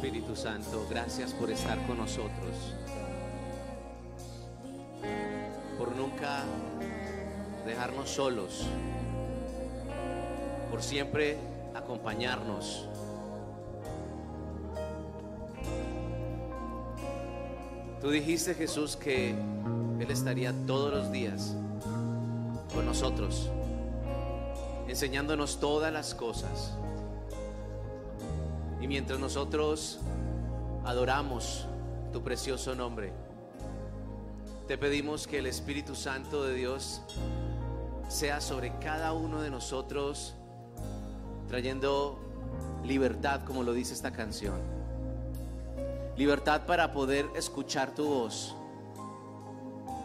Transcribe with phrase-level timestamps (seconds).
[0.00, 0.86] Espíritu Santo.
[0.88, 2.72] Gracias por estar con nosotros.
[5.76, 6.42] Por nunca
[7.66, 8.66] dejarnos solos.
[10.70, 11.36] Por siempre
[11.74, 12.88] acompañarnos.
[18.00, 19.32] Tú dijiste, Jesús, que
[20.00, 21.54] Él estaría todos los días
[22.74, 23.50] con nosotros,
[24.88, 26.72] enseñándonos todas las cosas.
[28.80, 30.00] Y mientras nosotros
[30.84, 31.66] adoramos
[32.12, 33.12] tu precioso nombre,
[34.66, 37.02] te pedimos que el Espíritu Santo de Dios
[38.08, 40.34] sea sobre cada uno de nosotros,
[41.48, 42.18] trayendo
[42.84, 44.58] libertad, como lo dice esta canción.
[46.16, 48.54] Libertad para poder escuchar tu voz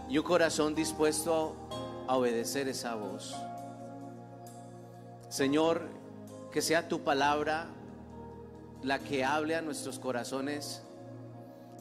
[0.09, 1.55] y un corazón dispuesto
[2.07, 3.35] a obedecer esa voz.
[5.29, 5.89] Señor,
[6.51, 7.67] que sea tu palabra
[8.85, 10.83] la que hable a nuestros corazones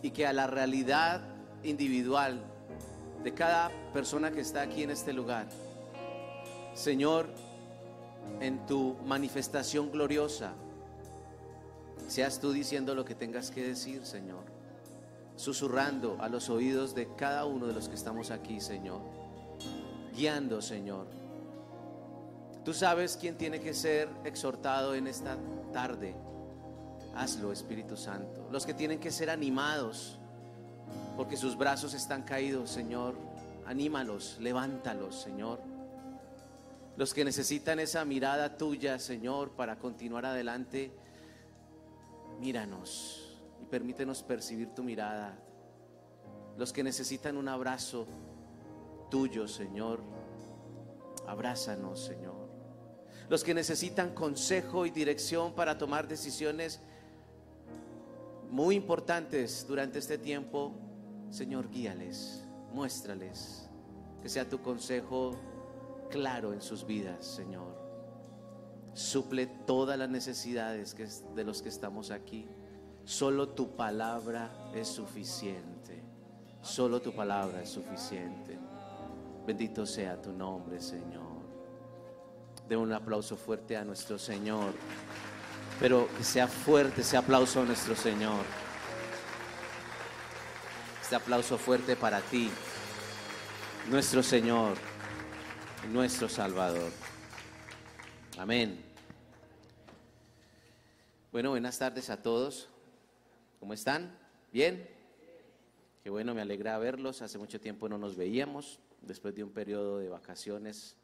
[0.02, 1.20] y que a la realidad
[1.62, 2.42] individual
[3.22, 5.46] de cada persona que está aquí en este lugar,
[6.72, 7.28] Señor,
[8.40, 10.54] en tu manifestación gloriosa,
[12.08, 14.44] seas tú diciendo lo que tengas que decir, Señor,
[15.36, 19.02] susurrando a los oídos de cada uno de los que estamos aquí, Señor,
[20.16, 21.06] guiando, Señor.
[22.64, 25.36] Tú sabes quién tiene que ser exhortado en esta
[25.70, 26.14] tarde.
[27.16, 28.48] Hazlo, Espíritu Santo.
[28.50, 30.18] Los que tienen que ser animados
[31.16, 33.14] porque sus brazos están caídos, Señor,
[33.66, 35.60] anímalos, levántalos, Señor.
[36.96, 40.92] Los que necesitan esa mirada tuya, Señor, para continuar adelante,
[42.40, 45.36] míranos y permítenos percibir tu mirada.
[46.56, 48.06] Los que necesitan un abrazo
[49.10, 50.00] tuyo, Señor,
[51.26, 52.34] abrázanos, Señor.
[53.28, 56.80] Los que necesitan consejo y dirección para tomar decisiones,
[58.54, 60.70] muy importantes durante este tiempo,
[61.28, 63.68] Señor, guíales, muéstrales,
[64.22, 65.32] que sea tu consejo
[66.08, 67.74] claro en sus vidas, Señor.
[68.92, 70.94] Suple todas las necesidades
[71.34, 72.46] de los que estamos aquí.
[73.02, 76.00] Solo tu palabra es suficiente.
[76.62, 78.56] Solo tu palabra es suficiente.
[79.44, 81.42] Bendito sea tu nombre, Señor.
[82.68, 84.74] De un aplauso fuerte a nuestro Señor.
[85.80, 88.44] Pero que sea fuerte ese aplauso a nuestro Señor.
[91.02, 92.50] Este aplauso fuerte para ti,
[93.90, 94.76] nuestro Señor,
[95.92, 96.90] nuestro Salvador.
[98.38, 98.82] Amén.
[101.30, 102.68] Bueno, buenas tardes a todos.
[103.60, 104.16] ¿Cómo están?
[104.52, 104.88] ¿Bien?
[106.02, 107.22] Qué bueno, me alegra verlos.
[107.22, 108.78] Hace mucho tiempo no nos veíamos.
[109.02, 110.96] Después de un periodo de vacaciones,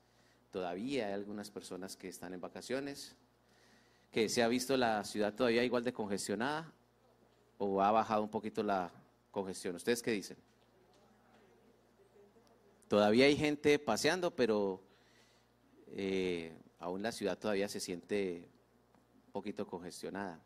[0.51, 3.17] todavía hay algunas personas que están en vacaciones
[4.11, 6.73] que se ha visto la ciudad todavía igual de congestionada
[7.59, 8.91] o ha bajado un poquito la
[9.31, 9.77] congestión.
[9.77, 10.37] ¿Ustedes qué dicen?
[12.89, 14.83] Todavía hay gente paseando, pero
[15.93, 18.49] eh, aún la ciudad todavía se siente
[19.27, 20.41] un poquito congestionada.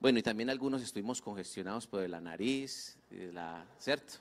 [0.00, 4.14] Bueno, y también algunos estuvimos congestionados por la nariz, la, ¿cierto?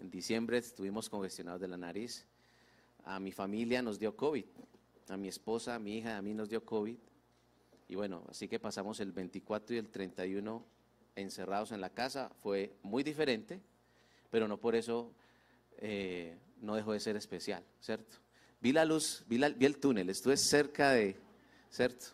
[0.00, 2.24] En diciembre estuvimos congestionados de la nariz.
[3.04, 4.44] A mi familia nos dio COVID,
[5.10, 6.96] a mi esposa, a mi hija, a mí nos dio COVID.
[7.88, 10.64] Y bueno, así que pasamos el 24 y el 31
[11.16, 12.30] encerrados en la casa.
[12.42, 13.60] Fue muy diferente,
[14.30, 15.12] pero no por eso
[15.78, 18.16] eh, no dejó de ser especial, ¿cierto?
[18.60, 21.16] Vi la luz, vi, el túnel, estuve cerca de,
[21.70, 22.06] ¿cierto?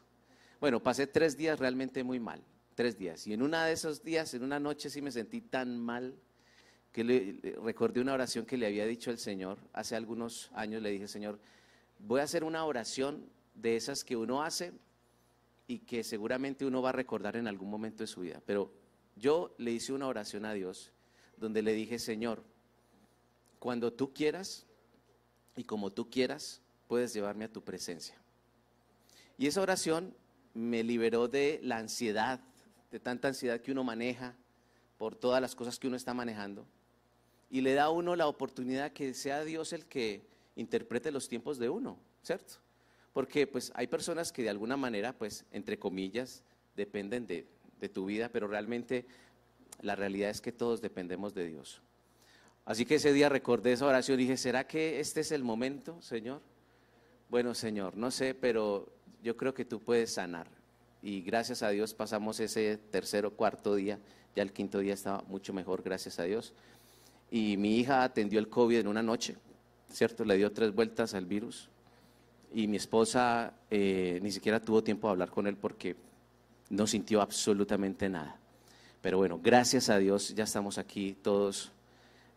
[0.58, 2.42] Bueno, pasé tres días realmente muy mal,
[2.74, 3.26] tres días.
[3.26, 6.14] Y en uno de esos días, en una noche sí me sentí tan mal
[6.92, 9.58] que le, recordé una oración que le había dicho el Señor.
[9.74, 11.38] Hace algunos años le dije, Señor,
[11.98, 14.72] voy a hacer una oración de esas que uno hace
[15.66, 18.40] y que seguramente uno va a recordar en algún momento de su vida.
[18.46, 18.70] Pero
[19.16, 20.92] yo le hice una oración a Dios
[21.36, 22.42] donde le dije, Señor,
[23.58, 24.66] cuando tú quieras
[25.56, 28.16] y como tú quieras, puedes llevarme a tu presencia.
[29.38, 30.14] Y esa oración
[30.54, 32.40] me liberó de la ansiedad,
[32.90, 34.34] de tanta ansiedad que uno maneja
[34.98, 36.66] por todas las cosas que uno está manejando.
[37.50, 40.22] Y le da a uno la oportunidad que sea Dios el que
[40.56, 42.56] interprete los tiempos de uno, ¿cierto?
[43.16, 46.42] porque pues hay personas que de alguna manera, pues entre comillas,
[46.76, 47.46] dependen de,
[47.88, 49.06] tu vida, pero realmente
[49.80, 51.80] la realidad es que todos dependemos de Dios.
[52.66, 56.02] Así que ese día recordé esa oración y dije, ¿será que este es el momento,
[56.02, 56.42] Señor?
[57.30, 58.92] Bueno, Señor, no sé, pero
[59.22, 60.48] yo creo que tú puedes sanar.
[61.00, 63.98] Y gracias a Dios pasamos ese tercer o cuarto día,
[64.34, 66.52] ya el quinto día estaba mucho mejor, gracias a Dios.
[67.30, 69.38] Y mi hija atendió el COVID en una noche,
[69.90, 70.24] ¿cierto?
[70.24, 71.68] Le dio tres vueltas al virus
[72.52, 75.96] y mi esposa eh, ni siquiera tuvo tiempo de hablar con él porque
[76.70, 78.38] no sintió absolutamente nada.
[79.02, 81.72] Pero bueno, gracias a Dios ya estamos aquí todos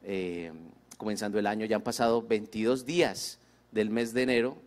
[0.03, 0.51] eh,
[0.97, 1.65] comenzando el año.
[1.65, 3.39] Ya han pasado 22 días
[3.71, 4.57] del mes de enero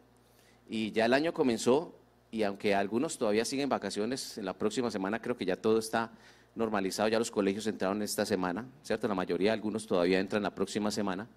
[0.69, 1.95] y ya el año comenzó
[2.31, 6.11] y aunque algunos todavía siguen vacaciones, en la próxima semana creo que ya todo está
[6.55, 9.07] normalizado, ya los colegios entraron esta semana, ¿cierto?
[9.07, 11.29] La mayoría, algunos todavía entran la próxima semana,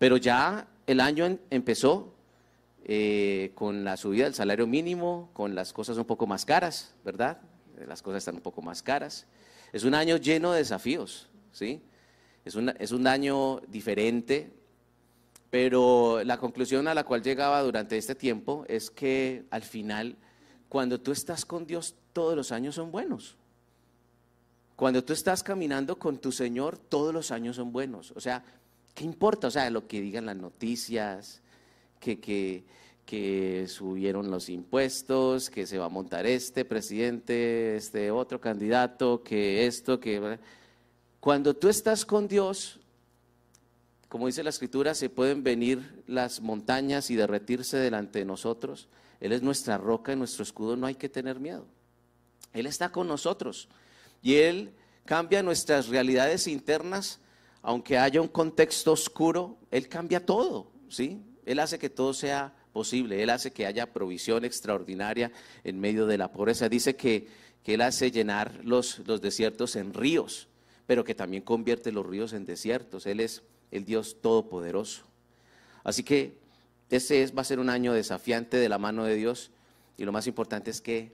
[0.00, 2.14] pero ya el año empezó
[2.86, 7.42] eh, con la subida del salario mínimo, con las cosas un poco más caras, ¿verdad?
[7.86, 9.26] Las cosas están un poco más caras.
[9.74, 11.82] Es un año lleno de desafíos, ¿sí?
[12.46, 14.50] Es, es un año diferente,
[15.50, 20.16] pero la conclusión a la cual llegaba durante este tiempo es que al final,
[20.70, 23.36] cuando tú estás con Dios, todos los años son buenos.
[24.76, 28.14] Cuando tú estás caminando con tu Señor, todos los años son buenos.
[28.16, 28.42] O sea,
[28.94, 29.48] ¿qué importa?
[29.48, 31.40] O sea, lo que digan las noticias,
[31.98, 32.64] que, que,
[33.06, 39.66] que subieron los impuestos, que se va a montar este presidente, este otro candidato, que
[39.66, 40.38] esto, que...
[41.20, 42.80] Cuando tú estás con Dios,
[44.08, 48.88] como dice la escritura, se pueden venir las montañas y derretirse delante de nosotros.
[49.20, 51.66] Él es nuestra roca y nuestro escudo, no hay que tener miedo.
[52.52, 53.68] Él está con nosotros.
[54.22, 54.72] Y Él
[55.04, 57.20] cambia nuestras realidades internas,
[57.62, 61.22] aunque haya un contexto oscuro, Él cambia todo, ¿sí?
[61.44, 65.32] Él hace que todo sea posible, Él hace que haya provisión extraordinaria
[65.64, 66.68] en medio de la pobreza.
[66.68, 67.28] Dice que,
[67.62, 70.48] que Él hace llenar los, los desiertos en ríos,
[70.86, 73.06] pero que también convierte los ríos en desiertos.
[73.06, 75.04] Él es el Dios todopoderoso.
[75.84, 76.38] Así que
[76.90, 79.50] ese es, va a ser un año desafiante de la mano de Dios
[79.96, 81.12] y lo más importante es que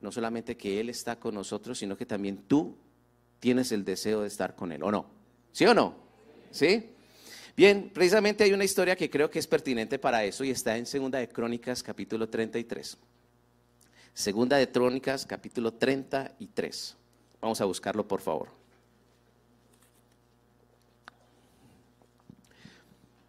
[0.00, 2.76] no solamente que Él está con nosotros, sino que también tú
[3.40, 5.17] tienes el deseo de estar con Él, ¿o no?
[5.52, 5.94] ¿Sí o no?
[6.50, 6.90] ¿Sí?
[7.56, 10.86] Bien, precisamente hay una historia que creo que es pertinente para eso y está en
[10.86, 12.96] Segunda de Crónicas capítulo 33.
[14.14, 16.96] Segunda de Crónicas capítulo 33.
[17.40, 18.48] Vamos a buscarlo, por favor.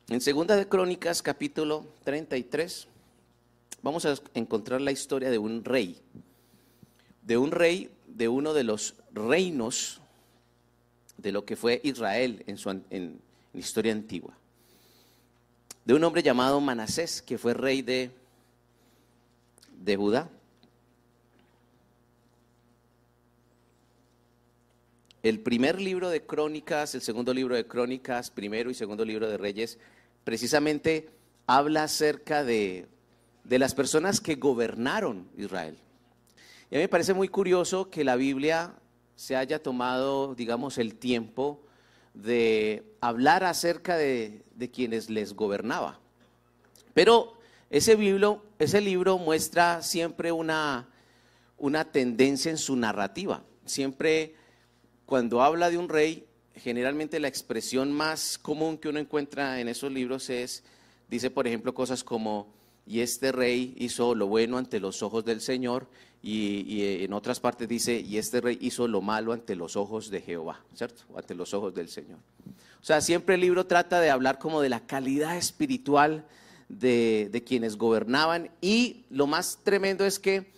[0.10, 2.88] En Segunda de Crónicas capítulo 33
[3.84, 6.02] vamos a encontrar la historia de un rey
[7.22, 9.99] de un rey de uno de los reinos
[11.22, 13.20] de lo que fue Israel en, su, en,
[13.54, 14.34] historia antigua.
[15.86, 18.12] De un hombre llamado Manasés, que fue rey de,
[19.82, 20.30] de Judá.
[25.22, 29.38] El primer libro de crónicas, el segundo libro de crónicas, primero y segundo libro de
[29.38, 29.78] reyes,
[30.24, 31.10] precisamente
[31.46, 32.88] habla acerca de,
[33.44, 35.78] de las personas que gobernaron Israel.
[36.72, 38.79] Y a mí me parece muy curioso que la Biblia
[39.20, 41.60] se haya tomado, digamos, el tiempo
[42.14, 46.00] de hablar acerca de, quienes les gobernaba.
[46.94, 47.34] Pero
[47.70, 50.88] ese libro, ese libro muestra siempre una,
[51.58, 53.44] una tendencia en su narrativa.
[53.66, 54.36] Siempre
[55.06, 56.26] cuando habla de un rey,
[56.56, 60.64] generalmente la expresión más común que uno encuentra en esos libros es,
[61.10, 62.48] dice por ejemplo cosas como,
[62.88, 65.88] y este rey hizo lo bueno ante los ojos del Señor
[66.22, 70.22] y, en otras partes dice, y este rey hizo lo malo ante los ojos de
[70.22, 71.04] Jehová, ¿cierto?
[71.16, 72.20] Ante los ojos del Señor.
[72.82, 76.26] O sea, siempre el libro trata de hablar como de la calidad espiritual
[76.68, 80.52] de, quienes gobernaban y lo más tremendo es que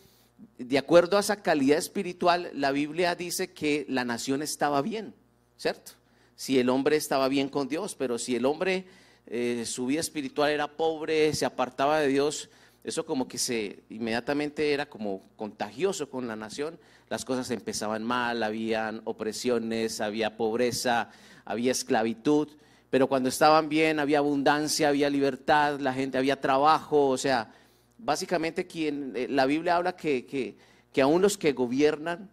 [0.58, 5.14] de acuerdo a esa calidad espiritual, la Biblia dice que la nación estaba bien,
[5.58, 5.94] ¿cierto?
[6.36, 8.86] Si el hombre estaba bien con Dios, pero si el hombre,
[9.28, 12.50] eh, su vida espiritual era pobre, se apartaba de Dios,
[12.84, 18.42] eso como que se inmediatamente era como contagioso con la nación, las cosas empezaban mal,
[18.42, 21.10] habían opresiones, había pobreza,
[21.46, 22.48] había esclavitud,
[22.90, 27.54] pero cuando estaban bien había abundancia, había libertad, la gente había trabajo, o sea,
[27.98, 30.58] básicamente quien eh, la Biblia habla que, que,
[30.92, 32.30] que aún los que gobiernan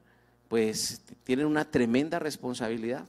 [0.49, 3.07] pues tienen una tremenda responsabilidad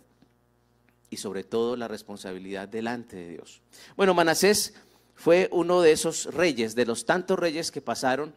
[1.10, 3.62] y sobre todo la responsabilidad delante de Dios.
[3.96, 4.74] Bueno, Manasés
[5.19, 8.33] fue uno de esos reyes, de los tantos reyes que pasaron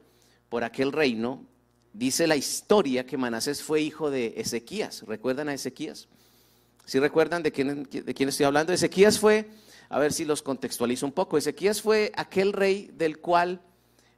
[0.49, 1.47] por aquel reino.
[1.93, 5.05] Dice la historia que Manasés fue hijo de Ezequías.
[5.07, 6.09] ¿Recuerdan a Ezequías?
[6.85, 8.73] ¿Sí recuerdan de quién, de quién estoy hablando?
[8.73, 9.49] Ezequías fue,
[9.91, 13.61] a ver si los contextualizo un poco, Ezequías fue aquel rey del cual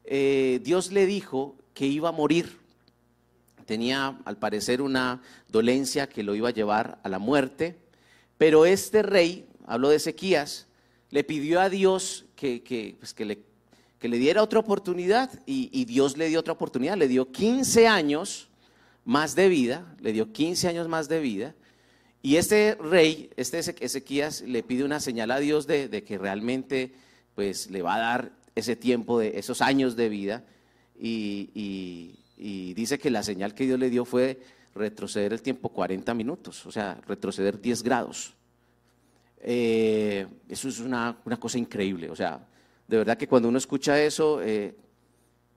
[0.03, 2.61] eh, Dios le dijo que iba a morir.
[3.67, 7.77] Tenía al parecer una dolencia que lo iba a llevar a la muerte,
[8.39, 10.67] pero este rey, hablo de Ezequías,
[11.11, 13.39] le pidió a Dios que, pues que, le,
[13.99, 18.49] que le, diera otra oportunidad y, Dios le dio otra oportunidad, le dio 15 años
[19.05, 21.55] más de vida, le dio 15 años más de vida.
[22.23, 26.93] Y este rey, este Ezequías, le pide una señal a Dios de, de, que realmente
[27.35, 30.45] pues, le va a dar ese tiempo, de esos años de vida.
[30.99, 31.51] Y,
[32.37, 34.41] y dice que la señal que Dios le dio fue
[34.75, 38.35] retroceder el tiempo 40 minutos, o sea, retroceder 10 grados.
[39.47, 42.41] Eh, eso es una, cosa increíble, o sea,
[42.89, 44.75] de verdad que cuando uno escucha eso, eh,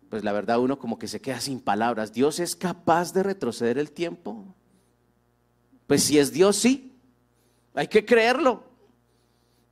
[0.09, 2.11] pues la verdad uno como que se queda sin palabras.
[2.11, 4.43] ¿Dios es capaz de retroceder el tiempo?
[5.87, 6.91] Pues si es Dios, sí,
[7.73, 8.65] hay que creerlo.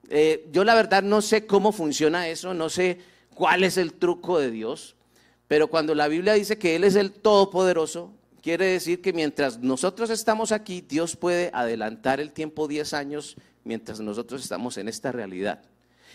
[0.09, 2.99] Eh, yo la verdad no sé cómo funciona eso, no sé
[3.33, 4.95] cuál es el truco de Dios,
[5.49, 10.09] pero cuando la Biblia dice que Él es el Todopoderoso, quiere decir que mientras nosotros
[10.09, 15.61] estamos aquí, Dios puede adelantar el tiempo 10 años mientras nosotros estamos en esta realidad.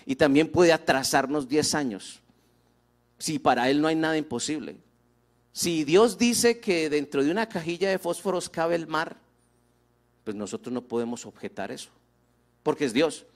[0.06, 2.20] Y también puede atrasarnos 10 años,
[3.18, 4.78] si para Él no hay nada imposible.
[5.52, 9.18] Si Dios dice que dentro de una cajilla de fósforos cabe el mar,
[10.24, 11.90] pues nosotros no podemos objetar eso,
[12.62, 13.26] porque es Dios.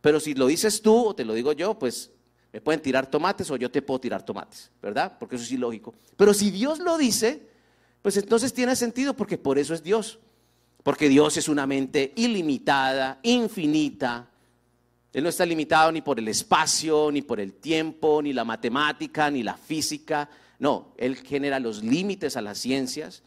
[0.00, 2.10] Pero si lo dices tú o te lo digo yo, pues
[2.52, 5.16] me pueden tirar tomates o yo te puedo tirar tomates, ¿verdad?
[5.18, 5.92] Porque eso es ilógico.
[6.16, 7.48] Pero si Dios lo dice,
[8.00, 10.20] pues entonces tiene sentido porque por eso es Dios.
[10.84, 14.28] Porque Dios es una mente ilimitada, infinita.
[15.12, 19.30] Él no está limitado ni por el espacio, ni por el tiempo, ni la matemática,
[19.30, 20.28] ni la física.
[20.58, 23.22] No, Él genera los límites a las ciencias.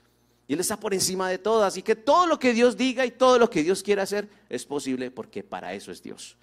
[0.48, 1.64] Y Él está por encima de todo.
[1.64, 4.64] Así que todo lo que Dios diga y todo lo que Dios quiera hacer es
[4.64, 6.38] posible porque para eso es Dios.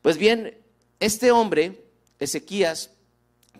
[0.00, 0.56] Pues bien,
[0.98, 1.84] este hombre
[2.18, 2.90] Ezequías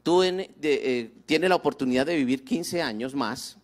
[0.04, 3.58] eh, tiene la oportunidad de vivir 15 años más.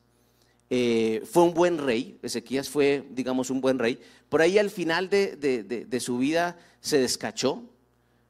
[0.71, 3.99] Eh, fue un buen rey, Ezequías fue, digamos, un buen rey.
[4.29, 7.63] Por ahí al final de, su vida se descachó,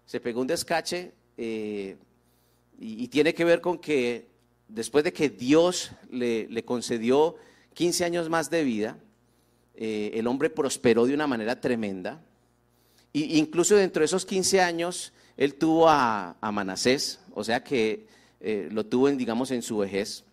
[0.07, 1.97] se pegó un descache eh,
[2.79, 4.29] y, tiene que ver con que
[4.69, 7.37] después de que Dios le, concedió
[7.75, 8.99] 15 años más de vida,
[9.75, 12.21] el hombre prosperó de una manera tremenda.
[13.15, 18.07] E incluso dentro de esos 15 años él tuvo a, Manasés, o sea que
[18.41, 20.25] eh, lo tuvo, en, digamos, en su vejez.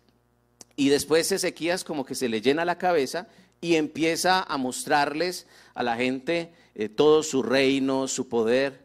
[0.76, 3.28] Y después Ezequías como que se le llena la cabeza
[3.60, 8.84] y empieza a mostrarles a la gente eh, todo su reino, su poder.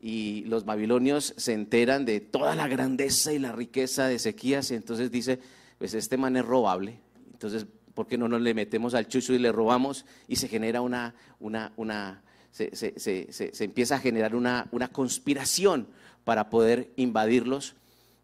[0.00, 4.70] Y los babilonios se enteran de toda la grandeza y la riqueza de Ezequías.
[4.70, 5.40] Y entonces dice,
[5.78, 7.00] pues este man es robable.
[7.32, 10.04] Entonces, ¿por qué no nos le metemos al chucho y le robamos?
[10.26, 15.88] Y se genera una, una, una, se, empieza a generar una, conspiración
[16.24, 17.74] para poder invadirlos.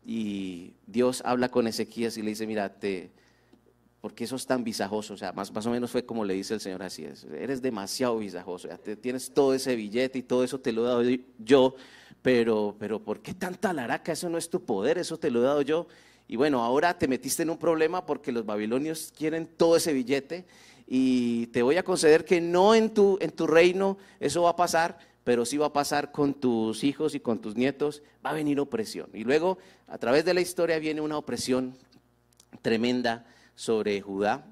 [0.05, 3.11] Y Dios habla con Ezequías y le dice, mira, te,
[4.01, 5.15] ¿por qué sos tan visajoso?
[5.15, 7.63] O sea, más, más o menos fue como le dice el Señor así, es, eres
[7.63, 8.69] demasiado visajoso,
[9.01, 11.75] tienes todo ese billete y todo eso te lo he dado yo,
[12.21, 14.13] pero, pero ¿por qué tanta laraca?
[14.13, 15.87] Eso no es tu poder, eso te lo he dado yo.
[16.29, 20.45] Y bueno, ahora te metiste en un problema porque los babilonios quieren todo ese billete
[20.87, 24.57] y te voy a conceder que no en tu, en tu reino eso va a
[24.57, 28.35] pasar, pero sí va a pasar con tus hijos y con tus nietos, va a
[28.35, 29.09] venir opresión.
[29.15, 31.77] Y luego, a través de la historia viene una opresión
[32.61, 34.47] tremenda sobre Judá,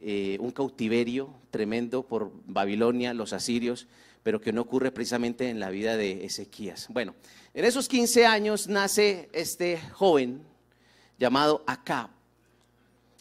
[0.00, 3.88] eh, un cautiverio tremendo por Babilonia, los asirios,
[4.22, 6.86] pero que no ocurre precisamente en la vida de Ezequías.
[6.90, 7.14] Bueno,
[7.52, 10.42] en esos 15 años nace este joven
[11.18, 12.10] llamado Acab,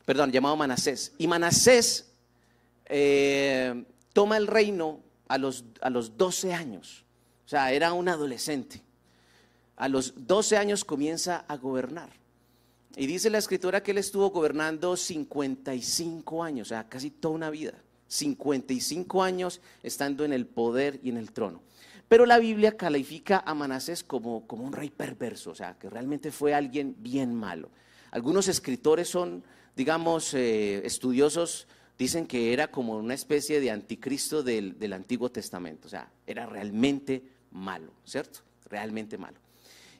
[0.05, 1.13] perdón, llamado Manasés.
[1.17, 2.11] Y Manasés
[2.85, 3.83] eh,
[4.13, 7.05] toma el reino a los, a los 12 años.
[7.45, 8.81] O sea, era un adolescente.
[9.77, 12.09] A los 12 años comienza a gobernar.
[12.97, 17.49] Y dice la escritura que él estuvo gobernando 55 años, o sea, casi toda una
[17.49, 17.73] vida.
[18.07, 21.61] 55 años estando en el poder y en el trono.
[22.07, 26.31] Pero la Biblia califica a Manasés como, como un rey perverso, o sea, que realmente
[26.31, 27.69] fue alguien bien malo.
[28.09, 29.43] Algunos escritores son,
[29.75, 31.67] digamos, eh, estudiosos
[31.99, 37.21] dicen que era como una especie de anticristo del, Antiguo Testamento, o sea, era realmente
[37.51, 38.39] malo, ¿cierto?
[38.69, 39.37] Realmente malo.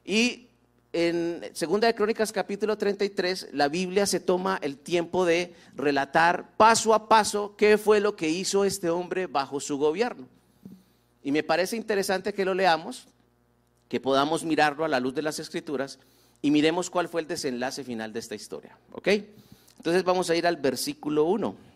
[0.06, 0.48] Y
[0.94, 6.94] en Segunda de Crónicas capítulo 33, la Biblia se toma el tiempo de relatar paso
[6.94, 10.25] a paso qué fue lo que hizo este hombre bajo su gobierno.
[11.22, 13.08] Y me parece interesante que lo leamos,
[13.89, 16.00] que podamos mirarlo a la luz de las escrituras
[16.41, 18.77] y miremos cuál fue el desenlace final de esta historia.
[18.94, 19.10] ¿Ok?
[19.75, 21.69] Entonces vamos a ir al versículo 1.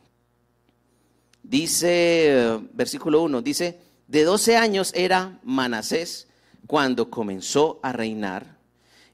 [1.44, 6.28] Dice, versículo 1, dice, de 12 años era Manasés
[6.68, 8.58] cuando comenzó a reinar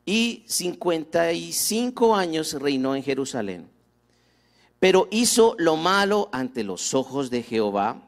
[0.06, 3.70] y 55 años reinó en Jerusalén.
[4.80, 8.08] Pero hizo lo malo ante los ojos de Jehová,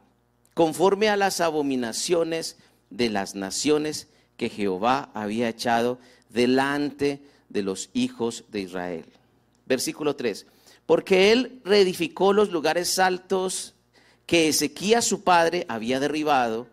[0.54, 2.58] conforme a las abominaciones
[2.90, 6.00] de las naciones que Jehová había echado
[6.30, 9.06] delante de los hijos de Israel.
[9.66, 10.46] Versículo 3.
[10.86, 13.75] Porque él reedificó los lugares altos
[14.31, 16.69] que Ezequías su padre había derribado,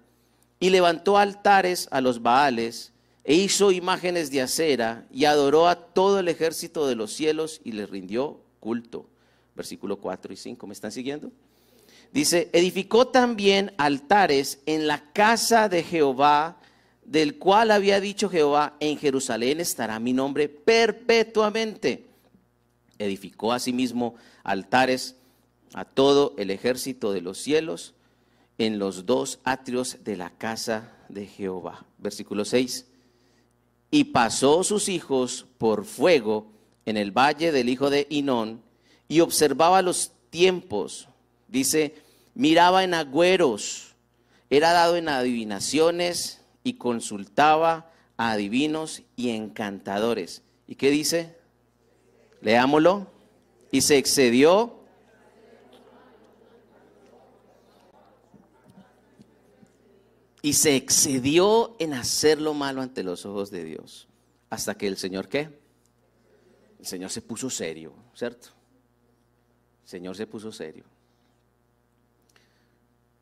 [0.60, 2.92] y levantó altares a los Baales,
[3.24, 7.72] e hizo imágenes de acera, y adoró a todo el ejército de los cielos, y
[7.72, 9.06] le rindió culto.
[9.56, 11.32] Versículo 4 y 5, ¿me están siguiendo?
[12.12, 16.60] Dice, edificó también altares en la casa de Jehová,
[17.04, 22.06] del cual había dicho Jehová, en Jerusalén estará mi nombre perpetuamente.
[23.00, 25.16] Edificó asimismo altares
[25.74, 27.94] a todo el ejército de los cielos
[28.58, 31.86] en los dos atrios de la casa de Jehová.
[31.98, 32.86] Versículo 6.
[33.90, 36.46] Y pasó sus hijos por fuego
[36.84, 38.62] en el valle del hijo de Inón
[39.08, 41.08] y observaba los tiempos.
[41.46, 41.94] Dice,
[42.34, 43.94] miraba en agüeros,
[44.50, 50.42] era dado en adivinaciones y consultaba a adivinos y encantadores.
[50.66, 51.36] ¿Y qué dice?
[52.40, 53.06] Leámoslo.
[53.70, 54.77] Y se excedió
[60.42, 64.08] y se excedió en hacer lo malo ante los ojos de Dios.
[64.50, 65.58] Hasta que el Señor, ¿qué?
[66.78, 68.48] El Señor se puso serio, ¿cierto?
[69.82, 70.84] El Señor se puso serio.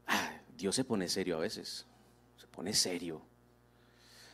[0.06, 1.86] Ah, Dios se pone serio a veces,
[2.36, 3.22] se pone serio.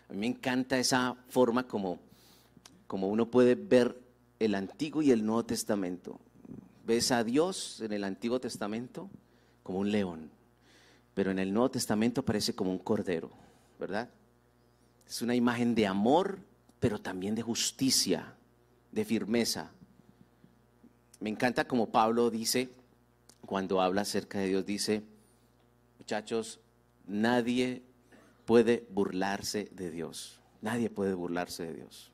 [0.08, 2.00] A mí me encanta esa forma como,
[2.86, 3.98] como uno puede ver
[4.38, 6.18] el Antiguo y el Nuevo Testamento.
[6.84, 9.08] Ves a Dios en el Antiguo Testamento
[9.62, 10.30] como un león
[11.14, 13.30] pero en el Nuevo Testamento parece como un cordero,
[13.78, 14.08] ¿verdad?
[15.06, 16.38] Es una imagen de amor,
[16.80, 18.34] pero también de justicia,
[18.90, 19.70] de firmeza.
[21.20, 22.70] Me encanta como Pablo dice,
[23.46, 25.02] cuando habla acerca de Dios, dice,
[25.98, 26.60] muchachos,
[27.06, 27.82] nadie
[28.46, 30.40] puede burlarse de Dios.
[30.62, 32.10] Nadie puede burlarse de Dios.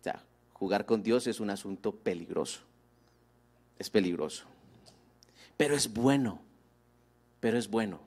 [0.00, 0.22] O sea,
[0.52, 2.60] jugar con Dios es un asunto peligroso.
[3.78, 4.44] Es peligroso.
[5.56, 6.40] Pero es bueno
[7.44, 8.00] pero es bueno.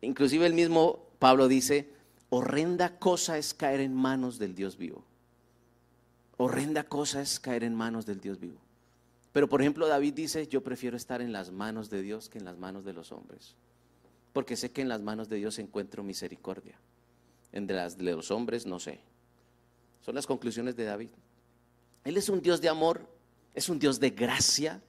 [0.00, 1.88] Inclusive el mismo Pablo dice,
[2.30, 5.04] horrenda cosa es caer en manos del Dios vivo.
[6.36, 8.58] Horrenda cosa es caer en manos del Dios vivo.
[9.32, 12.44] Pero por ejemplo David dice, yo prefiero estar en las manos de Dios que en
[12.44, 13.54] las manos de los hombres.
[14.32, 16.74] Porque sé que en las manos de Dios encuentro misericordia.
[17.52, 18.98] En las de los hombres no sé.
[20.00, 21.10] Son las conclusiones de David.
[22.02, 23.08] Él es un Dios de amor,
[23.54, 24.82] es un Dios de gracia,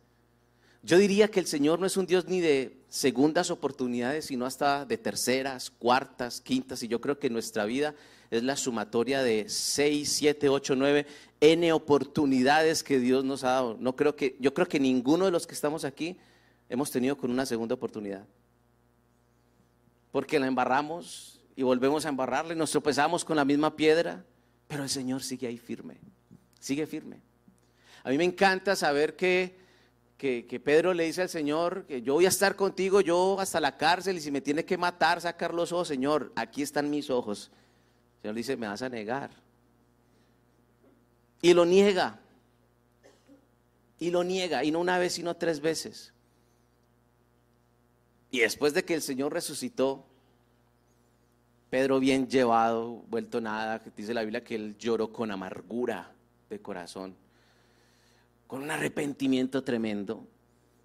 [0.84, 4.86] yo diría que el Señor no es un Dios ni de segundas oportunidades, sino hasta
[4.86, 6.84] de terceras, cuartas, quintas.
[6.84, 7.96] Y yo creo que nuestra vida
[8.32, 11.06] es la sumatoria de seis, siete, ocho, nueve,
[11.40, 13.78] n oportunidades que Dios nos ha dado.
[13.80, 16.18] No creo que, yo creo que ninguno de los que estamos aquí
[16.70, 18.26] hemos tenido con una segunda oportunidad.
[20.12, 24.24] Porque la embarramos y volvemos a embarrarle, nos tropezamos con la misma piedra,
[24.68, 25.98] pero el Señor sigue ahí firme,
[26.60, 27.20] sigue firme.
[28.04, 29.58] A mí me encanta saber que
[30.18, 33.78] que, Pedro le dice al Señor, que yo voy a estar contigo, yo hasta la
[33.78, 37.52] cárcel, y si me tiene que matar, sacar los ojos, Señor, aquí están mis ojos.
[38.18, 39.30] El Señor dice, me vas a negar.
[41.42, 42.20] Y lo niega.
[44.00, 46.14] Y lo niega, y no una vez, sino tres veces.
[48.32, 50.06] Y después de que el Señor resucitó,
[51.70, 56.12] Pedro bien llevado, vuelto nada, dice la Biblia que él lloró con amargura
[56.50, 57.27] de corazón
[58.48, 60.26] con un arrepentimiento tremendo.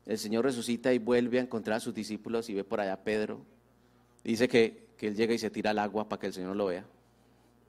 [0.04, 3.04] El Señor resucita y vuelve a encontrar a sus discípulos y ve por allá a
[3.04, 3.40] Pedro.
[4.24, 6.84] Dice que, él llega y se tira al agua para que el Señor lo vea.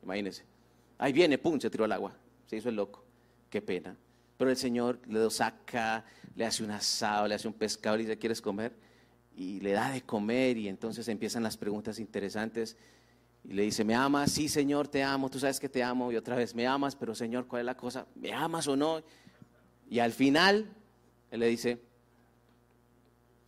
[0.03, 0.43] Imagínense.
[0.99, 2.13] Ahí viene, pum, se tiró al agua.
[2.45, 3.03] Se hizo el loco.
[3.49, 3.95] Qué pena.
[4.38, 8.03] Pero el Señor le lo saca, le hace un asado, le hace un pescado, y
[8.03, 8.75] dice, ¿quieres comer?
[9.36, 12.77] Y le da de comer y entonces empiezan las preguntas interesantes.
[13.43, 14.32] Y le dice, ¿me amas?
[14.32, 15.27] Sí, Señor, te amo.
[15.27, 16.12] Tú sabes que te amo.
[16.12, 16.95] Y otra vez, ¿me amas?
[16.95, 18.06] Pero Señor, ¿cuál es la cosa?
[18.13, 19.01] ¿Me amas o no?
[19.93, 20.73] Y al final,
[21.29, 21.79] Él le dice,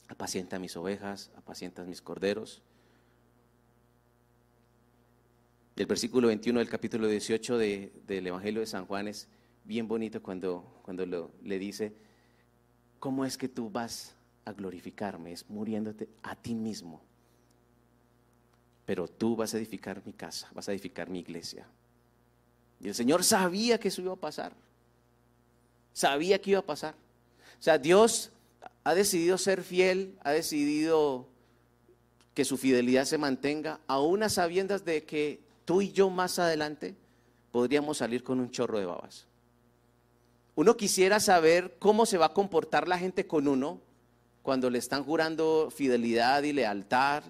[0.07, 2.61] apacienta mis ovejas, apacienta mis corderos.
[5.75, 9.27] El versículo 21 del capítulo 18 del Evangelio de San Juan es
[9.63, 11.95] bien bonito cuando, cuando le dice,
[12.99, 14.13] ¿cómo es que tú vas
[14.45, 15.31] a glorificarme?
[15.31, 17.01] Es muriéndote a ti mismo.
[18.85, 21.65] Pero tú vas a edificar mi casa, vas a edificar mi iglesia.
[22.79, 24.53] Y el Señor sabía que eso iba a pasar.
[25.95, 26.93] Sabía que iba a pasar.
[27.57, 28.29] O sea, Dios
[28.83, 31.25] ha decidido ser fiel, ha decidido
[32.33, 36.95] que su fidelidad se mantenga, aún a sabiendas de que tú y yo más adelante
[37.53, 39.25] podríamos salir con un chorro de babas.
[40.55, 43.79] Uno quisiera saber cómo se va a comportar la gente con uno
[44.43, 47.23] cuando le están jurando fidelidad y lealtad,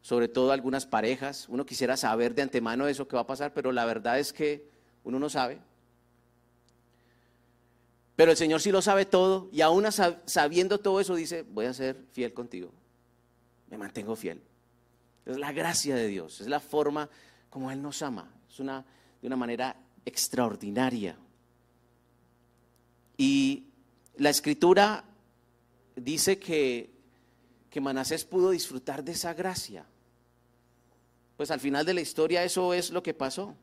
[0.00, 1.46] sobre todo algunas parejas.
[1.48, 4.66] Uno quisiera saber de antemano eso que va a pasar, pero la verdad es que
[5.04, 5.60] uno no sabe.
[8.16, 9.86] Pero el Señor sí lo sabe todo y aún
[10.26, 12.72] sabiendo todo eso dice, voy a ser fiel contigo.
[13.70, 14.42] Me mantengo fiel.
[15.24, 17.08] Es la gracia de Dios, es la forma
[17.48, 18.30] como Él nos ama.
[18.50, 18.84] Es una,
[19.20, 21.16] de una manera extraordinaria.
[23.16, 23.64] Y
[24.16, 25.04] la escritura
[25.96, 26.90] dice que,
[27.70, 29.86] que Manasés pudo disfrutar de esa gracia.
[31.36, 33.54] Pues al final de la historia eso es lo que pasó.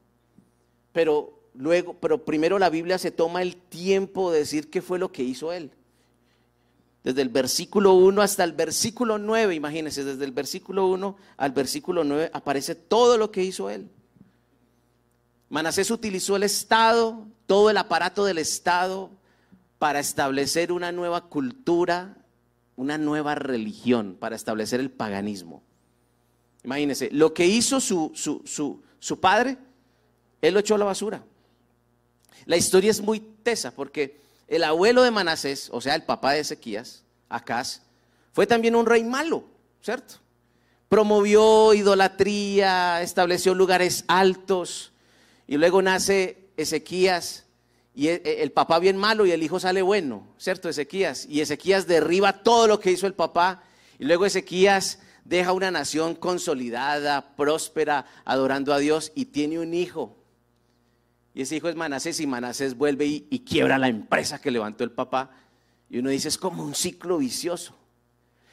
[0.92, 5.12] Pero luego, pero primero la Biblia se toma el tiempo de decir qué fue lo
[5.12, 5.72] que hizo él.
[7.04, 12.04] Desde el versículo 1 hasta el versículo 9, imagínense, desde el versículo 1 al versículo
[12.04, 13.90] 9 aparece todo lo que hizo él.
[15.50, 19.10] Manasés utilizó el Estado, todo el aparato del Estado,
[19.80, 22.18] para establecer una nueva cultura,
[22.76, 25.64] una nueva religión, para establecer el paganismo.
[26.64, 29.58] Imagínense, lo que hizo su, su, su padre,
[30.42, 31.24] él lo echó a la basura.
[32.46, 36.40] La historia es muy tesa porque el abuelo de Manasés, o sea, el papá de
[36.40, 37.82] Ezequías, Acaz,
[38.34, 39.44] fue también un rey malo,
[39.82, 40.16] ¿cierto?
[40.88, 44.92] Promovió idolatría, estableció lugares altos,
[45.48, 47.46] y luego nace Ezequías,
[47.94, 50.70] y e, e, el papá bien malo y el hijo sale bueno, ¿cierto?
[50.70, 51.26] Ezequías.
[51.28, 53.64] Y Ezequías derriba todo lo que hizo el papá,
[54.00, 60.16] y luego Ezequías deja una nación consolidada, próspera, adorando a Dios, y tiene un hijo
[61.40, 64.92] y ese hijo es Manasés y Manasés vuelve y, quiebra la empresa que levantó el
[64.92, 65.32] papá.
[65.90, 67.78] Y uno dice, es como un ciclo vicioso.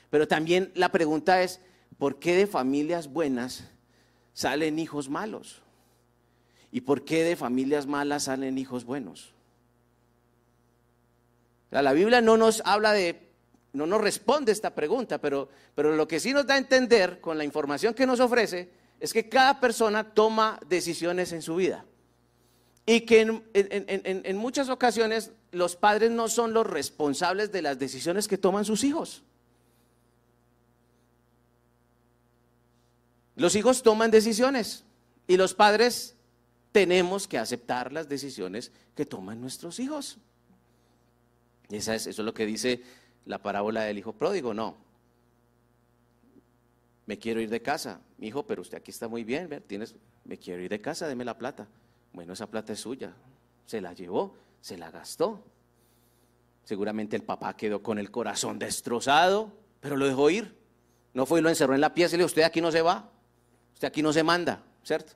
[0.09, 1.59] Pero también la pregunta es,
[1.99, 3.65] ¿por qué de familias buenas
[4.35, 5.63] salen hijos malos?
[6.71, 9.35] ¿Y por qué de familias malas salen hijos buenos?
[11.73, 13.21] la Biblia no nos habla de,
[13.73, 17.37] no nos responde esta pregunta, pero, pero lo que sí nos da a entender con
[17.37, 18.71] la información que nos ofrece
[19.01, 21.85] es que cada persona toma decisiones en su vida.
[22.87, 28.39] Y que en, muchas ocasiones los padres no son los responsables de las decisiones que
[28.39, 29.25] toman sus hijos.
[33.35, 34.85] Los hijos toman decisiones
[35.27, 36.15] y los padres
[36.71, 40.19] tenemos que aceptar las decisiones que toman nuestros hijos.
[41.69, 42.83] Esa es, eso es lo que dice
[43.27, 44.77] la parábola del hijo pródigo, no.
[47.07, 49.95] Me quiero ir de casa, mi hijo, pero usted aquí está muy bien, tienes,
[50.25, 51.67] me quiero ir de casa, deme la plata.
[52.17, 53.13] Bueno, esa plata es suya.
[53.67, 55.45] Se la llevó, se la gastó.
[56.65, 60.57] Seguramente el papá quedó con el corazón destrozado, pero lo dejó ir.
[61.13, 62.81] No fue y lo encerró en la pieza y le dijo, usted aquí no se
[62.81, 63.11] va,
[63.75, 65.13] usted aquí no se manda, ¿cierto?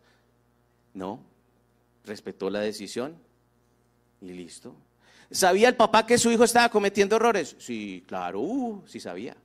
[0.92, 1.24] No,
[2.04, 3.16] respetó la decisión
[4.20, 4.76] y listo.
[5.30, 7.56] ¿Sabía el papá que su hijo estaba cometiendo errores?
[7.58, 9.38] Sí, claro, uh, sí sabía.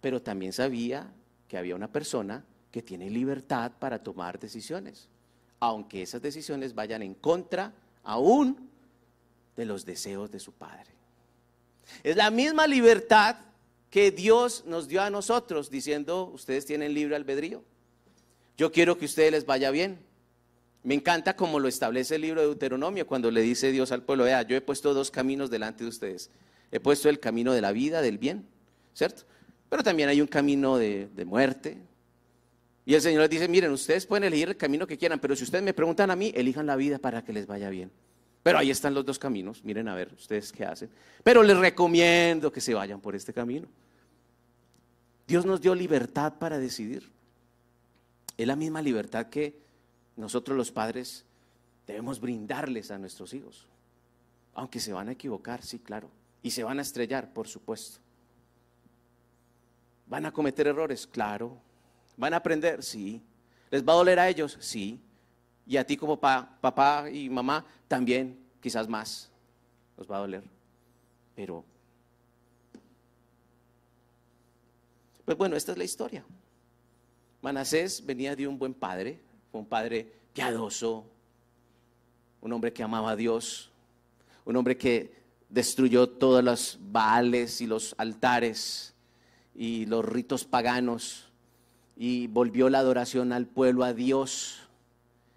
[0.00, 1.12] Pero también sabía
[1.46, 5.10] que había una persona que tiene libertad para tomar decisiones
[5.60, 8.70] aunque esas decisiones vayan en contra aún
[9.56, 10.90] de los deseos de su Padre.
[12.02, 13.36] Es la misma libertad
[13.90, 17.62] que Dios nos dio a nosotros diciendo, ustedes tienen libre albedrío.
[18.56, 19.98] Yo quiero que a ustedes les vaya bien.
[20.82, 24.24] Me encanta como lo establece el libro de Deuteronomio cuando le dice Dios al pueblo,
[24.24, 26.30] vea, yo he puesto dos caminos delante de ustedes.
[26.70, 28.46] He puesto el camino de la vida, del bien,
[28.94, 29.24] ¿cierto?
[29.68, 31.78] Pero también hay un camino de, de muerte,
[32.90, 35.44] y el Señor les dice, miren, ustedes pueden elegir el camino que quieran, pero si
[35.44, 37.92] ustedes me preguntan a mí, elijan la vida para que les vaya bien.
[38.42, 40.90] Pero ahí están los dos caminos, miren a ver ustedes qué hacen.
[41.22, 43.68] Pero les recomiendo que se vayan por este camino.
[45.24, 47.08] Dios nos dio libertad para decidir.
[48.36, 49.56] Es la misma libertad que
[50.16, 51.24] nosotros los padres
[51.86, 53.68] debemos brindarles a nuestros hijos.
[54.52, 56.10] Aunque se van a equivocar, sí, claro.
[56.42, 58.00] Y se van a estrellar, por supuesto.
[60.08, 61.06] ¿Van a cometer errores?
[61.06, 61.69] Claro.
[62.20, 62.82] ¿Van a aprender?
[62.82, 63.22] Sí.
[63.70, 64.58] ¿Les va a doler a ellos?
[64.60, 65.00] Sí.
[65.66, 69.30] Y a ti como papá y mamá también, quizás más,
[69.96, 70.44] nos va a doler.
[71.34, 71.64] Pero,
[75.24, 76.22] pues bueno, esta es la historia.
[77.40, 79.18] Manasés venía de un buen padre,
[79.52, 81.06] un padre piadoso,
[82.42, 83.70] un hombre que amaba a Dios,
[84.44, 85.14] un hombre que
[85.48, 88.92] destruyó todos los baales y los altares
[89.54, 91.29] y los ritos paganos
[92.02, 94.60] y volvió la adoración al pueblo, a Dios,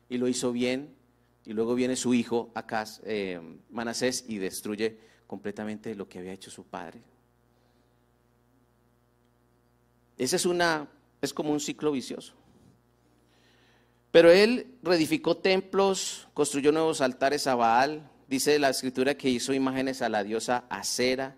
[0.07, 0.95] y lo hizo bien.
[1.43, 2.53] Y luego viene su hijo,
[3.03, 4.97] eh, Manasés, y destruye
[5.27, 7.01] completamente lo que había hecho su padre.
[10.17, 10.87] Ese es una,
[11.21, 12.33] es como un ciclo vicioso.
[14.11, 18.09] Pero él reedificó templos, construyó nuevos altares a Baal.
[18.29, 21.35] Dice la escritura que hizo imágenes a la diosa Acera.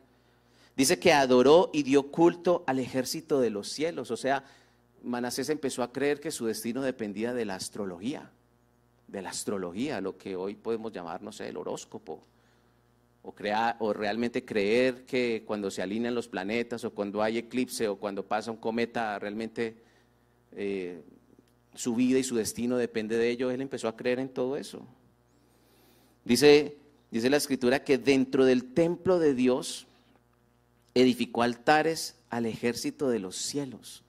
[0.77, 4.11] Dice que adoró y dio culto al ejército de los cielos.
[4.11, 4.43] O sea,
[5.05, 8.31] Manasés empezó a creer que su destino dependía de la astrología,
[9.07, 12.21] de la astrología, lo que hoy podemos llamar, no sé, el horóscopo,
[13.23, 13.33] o,
[13.79, 18.25] o realmente creer que cuando se alinean los planetas, o cuando hay eclipse, o cuando
[18.25, 19.75] pasa un cometa, realmente
[20.51, 21.01] eh,
[21.73, 23.51] su vida y su destino depende de ello.
[23.51, 24.85] Él empezó a creer en todo eso.
[26.23, 26.77] Dice,
[27.15, 29.87] Dice la escritura que dentro del templo de Dios
[30.93, 34.03] edificó altares al ejército de los cielos.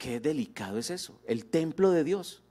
[0.00, 2.42] Qué delicado es eso, el templo de Dios,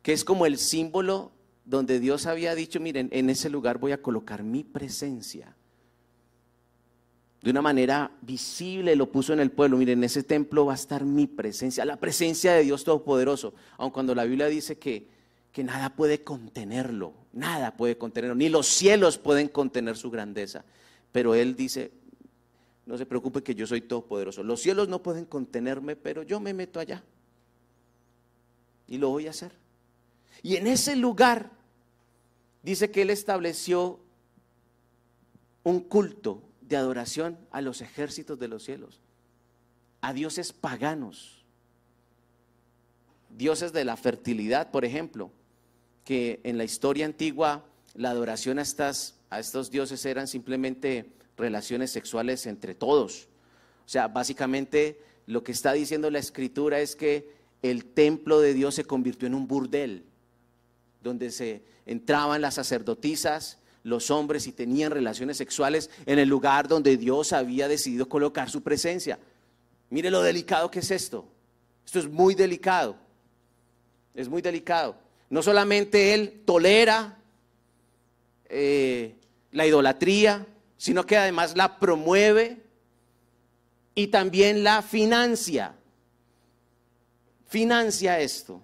[0.00, 1.32] que es como el símbolo
[1.64, 5.56] donde Dios había dicho, miren, en ese lugar voy a colocar mi presencia.
[7.42, 10.76] De una manera visible lo puso en el pueblo, miren, en ese templo va a
[10.76, 15.08] estar mi presencia, la presencia de Dios Todopoderoso, aun cuando la Biblia dice que,
[15.50, 20.64] que nada puede contenerlo, nada puede contenerlo, ni los cielos pueden contener su grandeza.
[21.10, 21.90] Pero Él dice,
[22.88, 24.42] no se preocupe que yo soy todopoderoso.
[24.42, 27.04] Los cielos no pueden contenerme, pero yo me meto allá.
[28.86, 29.52] Y lo voy a hacer.
[30.42, 31.50] Y en ese lugar
[32.62, 34.00] dice que Él estableció
[35.64, 39.02] un culto de adoración a los ejércitos de los cielos,
[40.00, 41.44] a dioses paganos,
[43.36, 45.30] dioses de la fertilidad, por ejemplo,
[46.06, 51.90] que en la historia antigua la adoración a, estas, a estos dioses eran simplemente relaciones
[51.90, 53.28] sexuales entre todos.
[53.86, 58.74] O sea, básicamente lo que está diciendo la escritura es que el templo de Dios
[58.74, 60.04] se convirtió en un burdel,
[61.02, 66.96] donde se entraban las sacerdotisas, los hombres y tenían relaciones sexuales en el lugar donde
[66.96, 69.18] Dios había decidido colocar su presencia.
[69.90, 71.26] Mire lo delicado que es esto.
[71.86, 72.96] Esto es muy delicado.
[74.14, 74.96] Es muy delicado.
[75.30, 77.18] No solamente Él tolera
[78.48, 79.14] eh,
[79.52, 80.46] la idolatría,
[80.78, 82.62] sino que además la promueve
[83.94, 85.74] y también la financia.
[87.48, 88.62] Financia esto.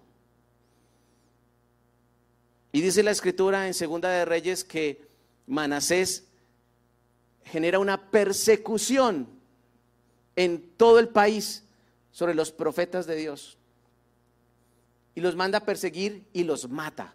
[2.70, 5.06] Y dice la escritura en Segunda de Reyes que
[5.46, 6.24] Manasés
[7.44, 9.28] genera una persecución
[10.36, 11.64] en todo el país
[12.12, 13.58] sobre los profetas de Dios.
[15.16, 17.14] Y los manda a perseguir y los mata.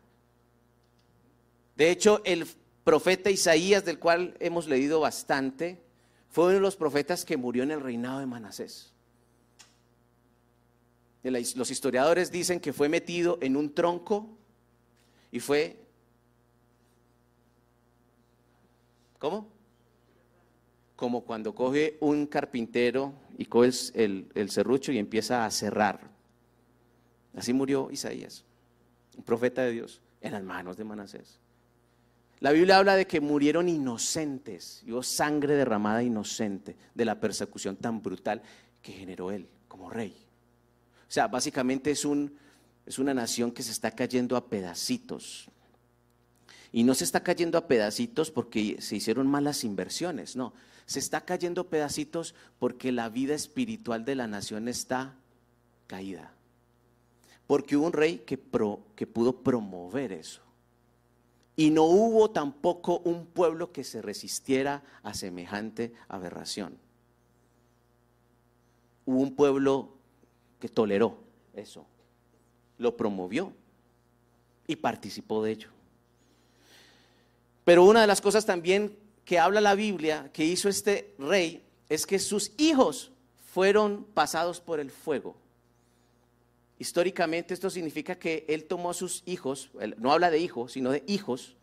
[1.75, 2.45] De hecho, el
[2.89, 5.79] profeta Isaías, del cual hemos leído bastante,
[6.27, 8.91] fue uno de los profetas que murió en el reinado de Manasés.
[11.21, 14.35] Los historiadores dicen que fue metido en un tronco
[15.31, 15.77] y fue...
[19.19, 19.47] ¿Cómo?
[20.95, 26.09] Como cuando coge un carpintero y coge el, el serrucho y empieza a cerrar.
[27.35, 28.45] Así murió Isaías,
[29.15, 31.39] un profeta de Dios, en las manos de Manasés.
[32.41, 37.75] La Biblia habla de que murieron inocentes, y hubo sangre derramada inocente de la persecución
[37.75, 38.41] tan brutal
[38.81, 40.15] que generó él como rey.
[41.07, 42.37] O sea, básicamente es, un,
[42.85, 45.49] es una nación que se está cayendo a pedacitos.
[46.71, 50.53] Y no se está cayendo a pedacitos porque se hicieron malas inversiones, no.
[50.85, 55.15] Se está cayendo a pedacitos porque la vida espiritual de la nación está
[55.87, 56.31] caída.
[57.47, 58.39] Porque hubo un rey que,
[58.95, 60.41] que pudo promover eso.
[61.59, 66.77] Y no hubo tampoco un pueblo que se resistiera a semejante aberración.
[69.05, 69.89] Hubo un pueblo
[70.57, 71.17] que toleró
[71.53, 71.85] eso,
[72.77, 73.51] lo promovió
[74.67, 75.69] y participó de ello.
[77.65, 82.05] Pero una de las cosas también que habla la Biblia que hizo este rey es
[82.05, 83.11] que sus hijos
[83.51, 85.35] fueron pasados por el fuego.
[86.79, 91.03] Históricamente esto significa que él tomó a sus hijos, no habla de hijos, sino de
[91.07, 91.57] hijos,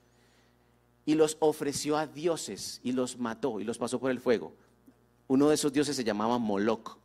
[1.07, 4.52] y los ofreció a dioses y los mató y los pasó por el fuego.
[5.26, 6.98] Uno de esos dioses se llamaba Moloch.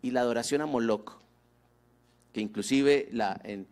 [0.00, 1.18] Y la adoración a Moloch,
[2.32, 3.66] que inclusive la, en,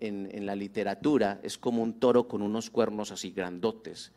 [0.00, 4.10] en la literatura es como un toro con unos cuernos así grandotes.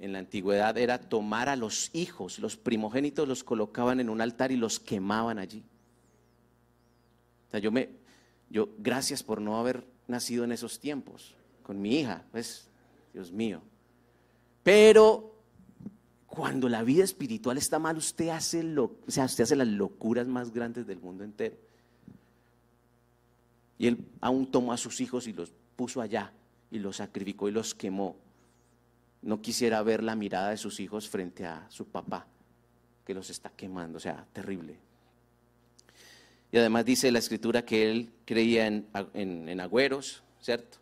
[0.00, 4.50] En la antigüedad era tomar a los hijos, los primogénitos los colocaban en un altar
[4.50, 5.62] y los quemaban allí.
[7.46, 8.01] O sea, yo me,
[8.52, 12.68] yo, gracias por no haber nacido en esos tiempos con mi hija, pues,
[13.14, 13.62] Dios mío.
[14.62, 15.34] Pero
[16.26, 20.28] cuando la vida espiritual está mal, usted hace, lo, o sea, usted hace las locuras
[20.28, 21.56] más grandes del mundo entero.
[23.78, 26.32] Y él aún tomó a sus hijos y los puso allá
[26.70, 28.16] y los sacrificó y los quemó.
[29.22, 32.26] No quisiera ver la mirada de sus hijos frente a su papá,
[33.06, 34.78] que los está quemando, o sea, terrible.
[36.52, 40.76] Y además dice la escritura que él creía en, agüeros, ¿cierto?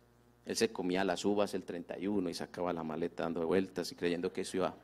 [0.45, 4.33] Él se comía las uvas el 31 y sacaba la maleta dando vueltas y creyendo
[4.33, 4.75] que eso iba,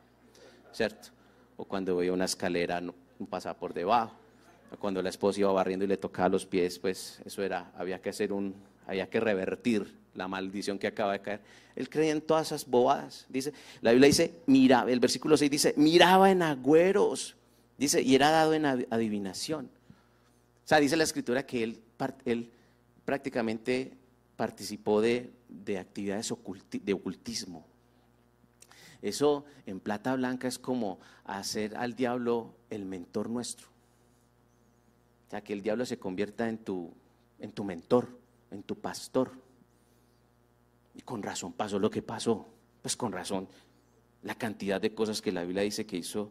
[0.72, 1.10] ¿cierto?
[1.58, 2.96] O cuando veía una escalera no,
[3.30, 4.16] pasaba por debajo.
[4.72, 8.02] O cuando la esposa iba barriendo y le tocaba los pies, pues eso era, había
[8.02, 11.42] que hacer un, había que revertir la maldición que acaba de caer.
[11.76, 13.26] Él creía en todas esas bobadas.
[13.28, 17.36] Dice, la Biblia dice, mira, el versículo 6 dice, miraba en agüeros.
[17.78, 19.70] Dice, y era dado en adivinación.
[20.68, 22.52] O sea, dice la escritura que él,
[23.06, 23.94] prácticamente
[24.36, 25.32] participó de,
[25.80, 26.34] actividades
[26.84, 27.66] de ocultismo.
[29.02, 33.68] Eso en plata blanca es como hacer al diablo el mentor nuestro.
[35.28, 36.92] O sea, que el diablo se convierta en tu,
[37.40, 38.10] en tu mentor,
[38.52, 39.32] en tu pastor.
[40.96, 42.46] Y con razón pasó lo que pasó.
[42.82, 43.48] Pues con razón
[44.22, 46.30] la cantidad de cosas que la Biblia dice que hizo,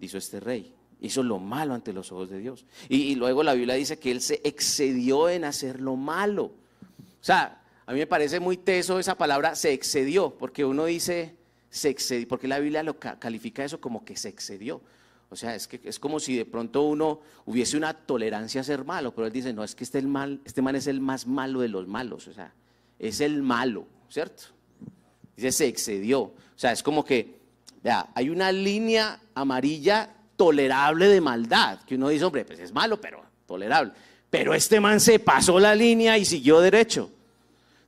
[0.00, 0.75] hizo este rey.
[1.00, 2.64] Hizo lo malo ante los ojos de Dios.
[2.88, 6.44] Y, luego la Biblia dice que él se excedió en hacer lo malo.
[6.44, 11.36] O sea, a mí me parece muy teso esa palabra se excedió, porque uno dice
[11.70, 14.80] se excedió, porque la Biblia lo califica eso como que se excedió.
[15.28, 18.84] O sea, es que es como si de pronto uno hubiese una tolerancia a ser
[18.84, 21.60] malo, pero él dice, no, es que este, mal, este man es el más malo
[21.60, 22.54] de los malos, o sea,
[22.98, 24.44] es el malo, ¿cierto?
[25.36, 26.20] Dice, se excedió.
[26.20, 27.38] O sea, es como que,
[27.82, 33.00] vea, hay una línea amarilla tolerable de maldad, que uno dice, hombre, pues es malo,
[33.00, 33.92] pero tolerable.
[34.30, 37.10] Pero este man se pasó la línea y siguió derecho.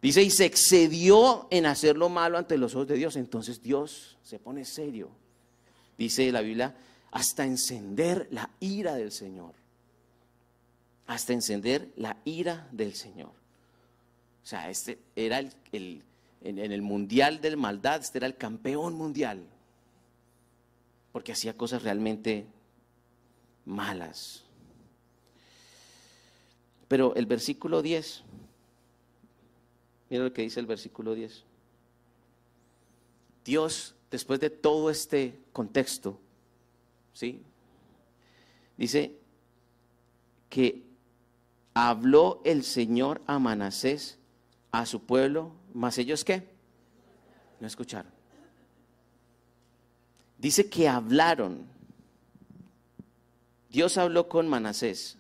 [0.01, 3.17] Dice, y se excedió en hacer lo malo ante los ojos de Dios.
[3.17, 5.11] Entonces Dios se pone serio.
[5.97, 6.75] Dice la Biblia,
[7.11, 9.53] hasta encender la ira del Señor.
[11.07, 13.33] Hasta encender la ira del Señor.
[14.43, 16.03] O sea, este era el,
[16.43, 19.43] en, el mundial de maldad, este era el campeón mundial.
[21.19, 22.47] Porque hacía cosas realmente
[23.65, 24.45] malas.
[26.87, 28.23] Pero el versículo 10
[30.11, 31.45] Mira lo que dice el versículo 10.
[33.45, 36.19] Dios, después de todo este contexto,
[37.13, 37.43] ¿sí?
[38.77, 39.19] Dice
[40.49, 40.85] que
[41.75, 44.19] habló el Señor a Manasés,
[44.71, 46.49] a su pueblo, mas ellos qué?
[47.61, 48.18] No escucharon.
[50.39, 51.67] Dice que hablaron.
[53.71, 55.19] Dios habló con Manasés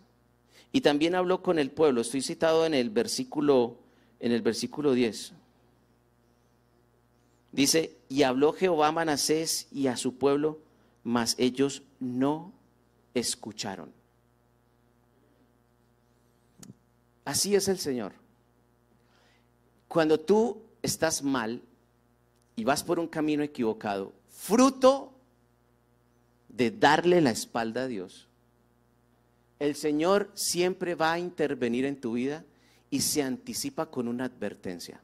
[0.72, 2.00] y también habló con el pueblo.
[2.00, 3.76] Estoy citado en el versículo
[4.20, 5.32] en el versículo 10.
[7.52, 10.58] Dice, y habló Jehová a Manasés y a su pueblo,
[11.04, 12.52] mas ellos no
[13.14, 13.92] escucharon.
[17.24, 18.12] Así es el Señor.
[19.86, 21.62] Cuando tú estás mal
[22.56, 25.12] y vas por un camino equivocado, fruto
[26.48, 28.28] de darle la espalda a Dios,
[29.58, 32.44] el Señor siempre va a intervenir en tu vida
[32.88, 35.00] y se anticipa con una advertencia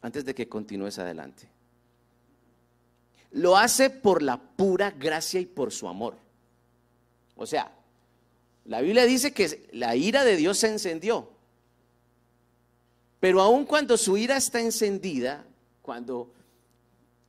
[0.00, 1.46] antes de que continúes adelante.
[3.32, 6.16] Lo hace por la pura gracia y por su amor.
[7.36, 7.70] O sea,
[8.64, 11.28] la Biblia dice que la ira de Dios se encendió.
[13.20, 15.44] Pero aun cuando su ira está encendida,
[15.82, 16.32] cuando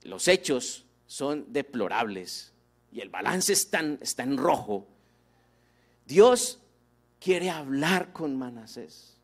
[0.03, 2.53] los hechos son deplorables
[2.91, 4.85] y el balance está en, está en rojo,
[6.05, 6.59] Dios
[7.19, 9.19] quiere hablar con Manasés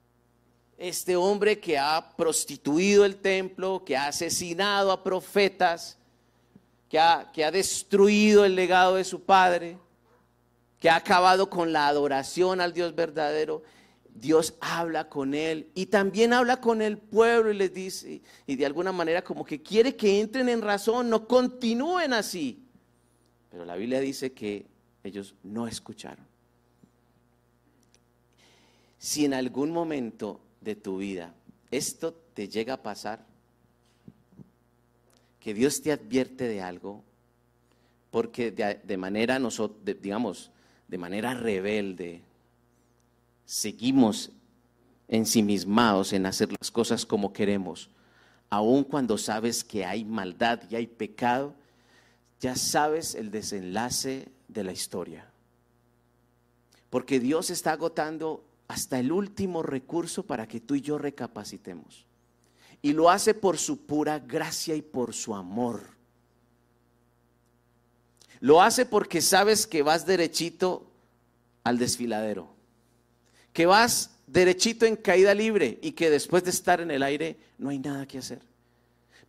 [0.78, 5.98] este hombre que ha prostituido el templo, que ha asesinado a profetas,
[6.90, 9.78] que ha, que ha destruido el legado de su padre,
[10.80, 13.64] que ha acabado con la adoración al Dios verdadero.
[14.16, 18.66] Dios habla con él y también habla con el pueblo y les dice, y de
[18.66, 22.64] alguna manera como que quiere que entren en razón, no continúen así.
[23.52, 24.66] Pero la Biblia dice que
[25.04, 26.26] ellos no escucharon.
[28.98, 31.34] Si en algún momento de tu vida
[31.70, 33.26] esto te llega a pasar,
[35.40, 37.04] que Dios te advierte de algo,
[38.12, 40.52] porque de, manera, nosotros, digamos,
[40.88, 42.22] de manera rebelde,
[43.46, 44.32] seguimos
[45.08, 47.90] ensimismados en hacer las cosas como queremos,
[48.50, 51.54] aun cuando sabes que hay maldad y hay pecado,
[52.40, 55.30] ya sabes el desenlace de la historia.
[56.90, 62.06] Porque Dios está agotando hasta el último recurso para que tú y yo recapacitemos.
[62.82, 65.96] Y lo hace por su pura gracia y por su amor.
[68.40, 70.92] Lo hace porque sabes que vas derechito
[71.64, 72.55] al desfiladero,
[73.56, 77.70] que vas derechito en caída libre y que después de estar en el aire no
[77.70, 78.42] hay nada que hacer.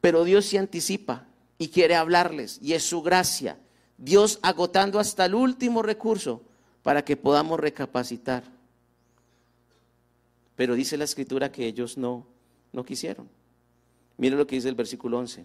[0.00, 1.28] Pero Dios se anticipa
[1.58, 3.56] y quiere hablarles y es su gracia.
[3.96, 6.42] Dios agotando hasta el último recurso
[6.82, 8.42] para que podamos recapacitar.
[10.56, 12.26] Pero dice la escritura que ellos no,
[12.72, 13.28] no quisieron.
[14.16, 15.44] Mire lo que dice el versículo 11.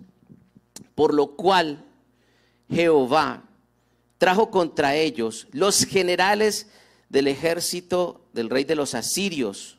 [0.96, 1.86] Por lo cual
[2.68, 3.44] Jehová
[4.18, 6.68] trajo contra ellos los generales
[7.12, 9.78] del ejército del rey de los asirios,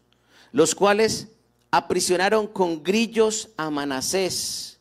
[0.53, 1.28] los cuales
[1.70, 4.78] aprisionaron con grillos a Manasés,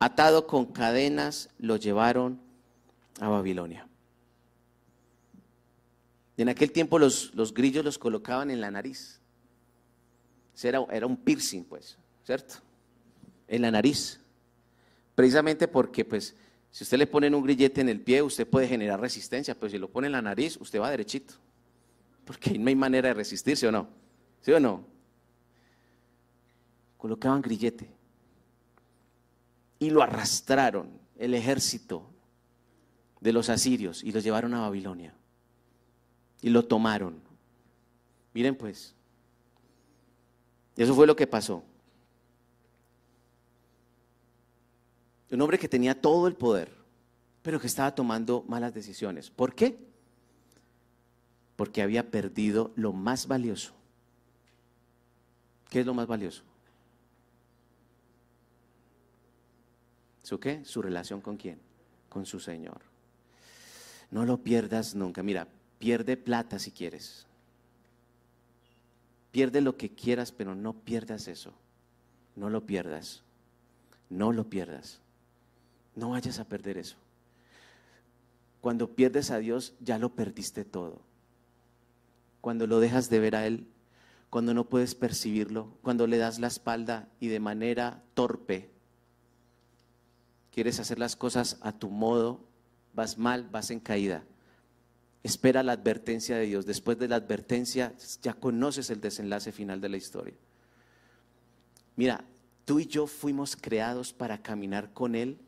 [0.00, 2.40] atado con cadenas, lo llevaron
[3.20, 3.86] a Babilonia.
[6.36, 9.20] en aquel tiempo los, los grillos los colocaban en la nariz.
[10.60, 12.56] Era, era un piercing, pues, ¿cierto?
[13.46, 14.18] En la nariz.
[15.14, 16.34] Precisamente porque, pues,
[16.72, 19.78] Si usted le pone un grillete en el pie, usted puede generar resistencia, pero si
[19.78, 21.34] lo pone en la nariz, usted va derechito.
[22.26, 23.88] Porque no hay manera de resistirse o no.
[24.42, 24.84] ¿Sí o no?
[26.98, 27.88] Colocaban grillete
[29.78, 32.04] y lo arrastraron el ejército
[33.20, 35.14] de los asirios y los llevaron a Babilonia
[36.42, 37.20] y lo tomaron.
[38.34, 38.94] Miren pues,
[40.76, 41.62] eso fue lo que pasó.
[45.30, 46.72] Un hombre que tenía todo el poder,
[47.42, 49.30] pero que estaba tomando malas decisiones.
[49.30, 49.85] ¿Por qué?
[51.56, 53.72] Porque había perdido lo más valioso.
[55.70, 56.42] ¿Qué es lo más valioso?
[60.22, 60.64] ¿Su qué?
[60.64, 61.58] Su relación con quién?
[62.08, 62.80] Con su Señor.
[64.10, 65.22] No lo pierdas nunca.
[65.22, 65.48] Mira,
[65.78, 67.26] pierde plata si quieres.
[69.30, 71.52] Pierde lo que quieras, pero no pierdas eso.
[72.34, 73.22] No lo pierdas.
[74.08, 75.00] No lo pierdas.
[75.94, 76.96] No vayas a perder eso.
[78.60, 81.00] Cuando pierdes a Dios, ya lo perdiste todo.
[82.46, 83.66] Cuando lo dejas de ver a Él,
[84.30, 88.70] cuando no puedes percibirlo, cuando le das la espalda y de manera torpe
[90.52, 92.46] quieres hacer las cosas a tu modo,
[92.94, 94.22] vas mal, vas en caída.
[95.24, 96.66] Espera la advertencia de Dios.
[96.66, 97.92] Después de la advertencia
[98.22, 100.34] ya conoces el desenlace final de la historia.
[101.96, 102.24] Mira,
[102.64, 105.40] tú y yo fuimos creados para caminar con Él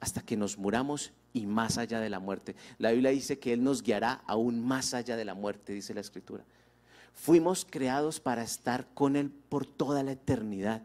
[0.00, 2.56] hasta que nos muramos y más allá de la muerte.
[2.78, 6.00] La Biblia dice que Él nos guiará aún más allá de la muerte, dice la
[6.00, 6.44] Escritura.
[7.14, 10.82] Fuimos creados para estar con Él por toda la eternidad.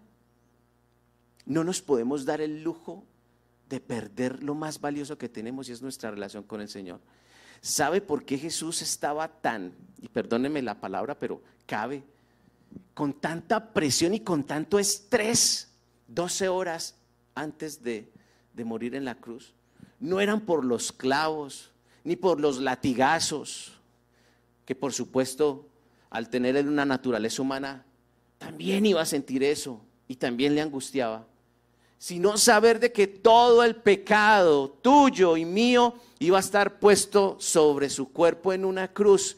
[1.45, 3.05] No nos podemos dar el lujo
[3.69, 6.99] de perder lo más valioso que tenemos y es nuestra relación con el Señor.
[7.61, 12.03] ¿Sabe por qué Jesús estaba tan, y perdóneme la palabra, pero cabe,
[12.93, 15.71] con tanta presión y con tanto estrés
[16.07, 16.95] 12 horas
[17.33, 18.11] antes de
[18.55, 19.53] de morir en la cruz
[20.05, 21.71] no eran por los clavos,
[22.03, 23.73] ni por los latigazos,
[24.65, 25.67] que por supuesto
[26.11, 27.83] al tener en una naturaleza humana
[28.37, 31.25] también iba a sentir eso y también le angustiaba,
[31.97, 37.89] sino saber de que todo el pecado tuyo y mío iba a estar puesto sobre
[37.89, 39.37] su cuerpo en una cruz.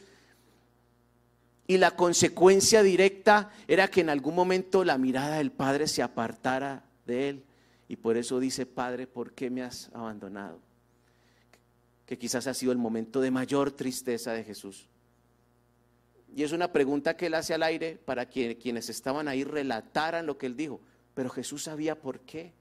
[1.66, 6.84] Y la consecuencia directa era que en algún momento la mirada del Padre se apartara
[7.06, 7.47] de él.
[7.88, 10.60] Y por eso dice, Padre, ¿por qué me has abandonado?
[12.06, 14.90] Que quizás ha sido el momento de mayor tristeza de Jesús.
[16.36, 20.26] Y es una pregunta que él hace al aire para que quienes estaban ahí relataran
[20.26, 20.82] lo que él dijo.
[21.14, 22.54] Pero Jesús sabía por qué.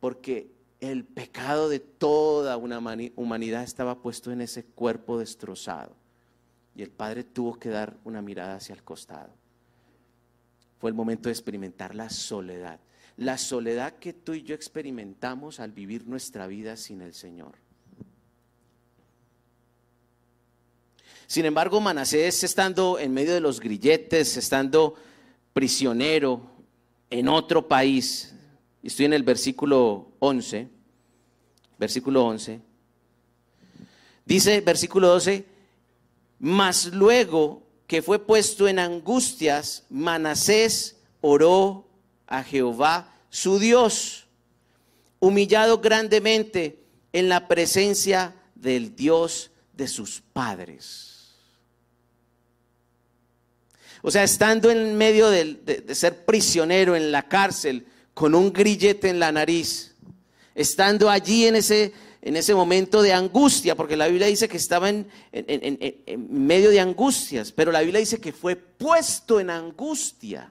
[0.00, 0.50] Porque
[0.80, 2.78] el pecado de toda una
[3.16, 5.94] humanidad estaba puesto en ese cuerpo destrozado.
[6.74, 9.34] Y el Padre tuvo que dar una mirada hacia el costado.
[10.78, 12.80] Fue el momento de experimentar la soledad
[13.16, 17.54] la soledad que tú y yo experimentamos al vivir nuestra vida sin el Señor.
[21.26, 24.96] Sin embargo, Manasés, estando en medio de los grilletes, estando
[25.52, 26.42] prisionero
[27.10, 28.34] en otro país,
[28.82, 30.68] estoy en el versículo 11,
[31.78, 32.60] versículo 11,
[34.26, 35.46] dice versículo 12,
[36.38, 41.86] mas luego que fue puesto en angustias, Manasés oró
[42.32, 44.26] a Jehová su Dios,
[45.20, 46.78] humillado grandemente
[47.12, 51.34] en la presencia del Dios de sus padres.
[54.00, 59.20] O sea, estando en medio de, ser prisionero en la cárcel, con un grillete en
[59.20, 59.94] la nariz,
[60.54, 64.88] estando allí en ese, en ese momento de angustia, porque la Biblia dice que estaba
[64.88, 65.06] en
[66.28, 70.50] medio de angustias, pero la Biblia dice que fue puesto en angustia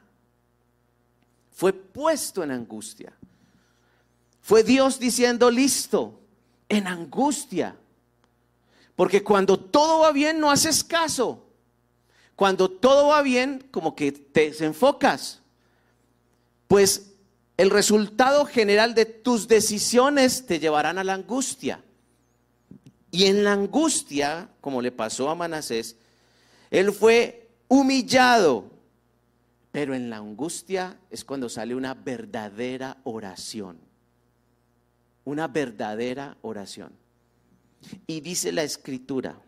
[1.61, 3.13] fue puesto en angustia.
[4.41, 6.19] Fue Dios diciendo, listo,
[6.67, 7.75] en angustia.
[8.95, 11.45] Porque cuando todo va bien no haces caso.
[12.35, 15.43] Cuando todo va bien, como que te desenfocas.
[16.67, 17.11] Pues
[17.57, 21.83] el resultado general de tus decisiones te llevarán a la angustia.
[23.11, 25.95] Y en la angustia, como le pasó a Manasés,
[26.71, 28.70] él fue humillado,
[29.71, 33.79] pero en la angustia es cuando sale una verdadera oración.
[35.23, 36.91] Una verdadera oración.
[38.05, 39.41] Y dice la escritura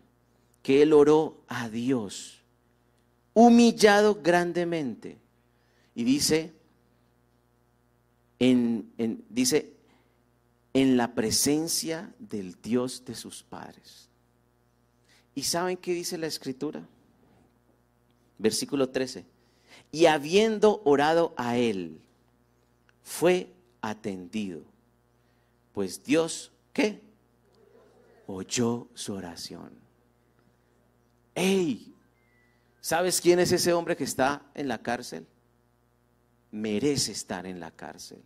[0.62, 2.42] que él oró a Dios,
[3.34, 5.18] humillado grandemente.
[5.94, 6.54] Y dice,
[8.40, 8.94] en,
[9.30, 9.74] dice,
[10.74, 14.08] en la presencia del Dios de sus padres.
[15.36, 16.88] ¿Y saben qué dice la escritura?
[18.38, 19.33] Versículo 13
[19.94, 22.02] y habiendo orado a él,
[23.04, 24.64] fue atendido.
[25.72, 27.00] Pues Dios, ¿qué?
[28.28, 29.72] oyó su oración.
[31.36, 31.94] ¡Ey!
[32.82, 35.26] ¿Sabes quién es ese hombre que está en la cárcel?
[36.52, 38.22] Merece estar en la cárcel.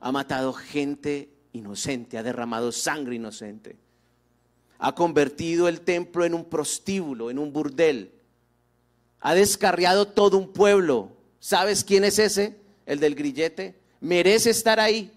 [0.00, 3.76] Ha matado gente inocente, ha derramado sangre inocente.
[4.78, 8.17] Ha convertido el templo en un prostíbulo, en un burdel.
[9.20, 11.12] Ha descarriado todo un pueblo.
[11.40, 12.56] ¿Sabes quién es ese?
[12.86, 13.78] El del grillete.
[14.00, 15.12] Merece estar ahí.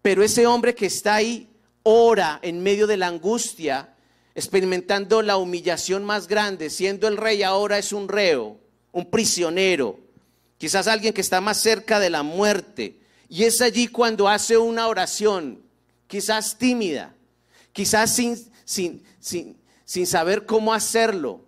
[0.00, 1.48] Pero ese hombre que está ahí
[1.82, 3.94] ora en medio de la angustia,
[4.34, 8.58] experimentando la humillación más grande, siendo el rey ahora es un reo,
[8.92, 9.98] un prisionero,
[10.58, 13.00] quizás alguien que está más cerca de la muerte.
[13.28, 15.62] Y es allí cuando hace una oración,
[16.06, 17.14] quizás tímida,
[17.72, 21.40] quizás sin, sin, sin, sin saber cómo hacerlo,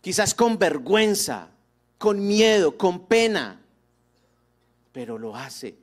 [0.00, 1.50] quizás con vergüenza,
[1.98, 3.60] con miedo, con pena,
[4.92, 5.76] pero lo hace.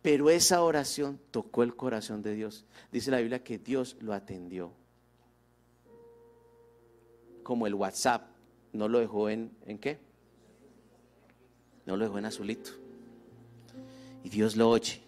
[0.00, 2.64] Pero esa oración tocó el corazón de Dios.
[2.90, 4.72] Dice la Biblia que Dios lo atendió.
[7.44, 8.28] Como el WhatsApp,
[8.72, 9.98] no lo dejó en, ¿en qué?
[11.86, 12.70] No lo dejó en azulito.
[14.24, 15.00] Y Dios lo oye.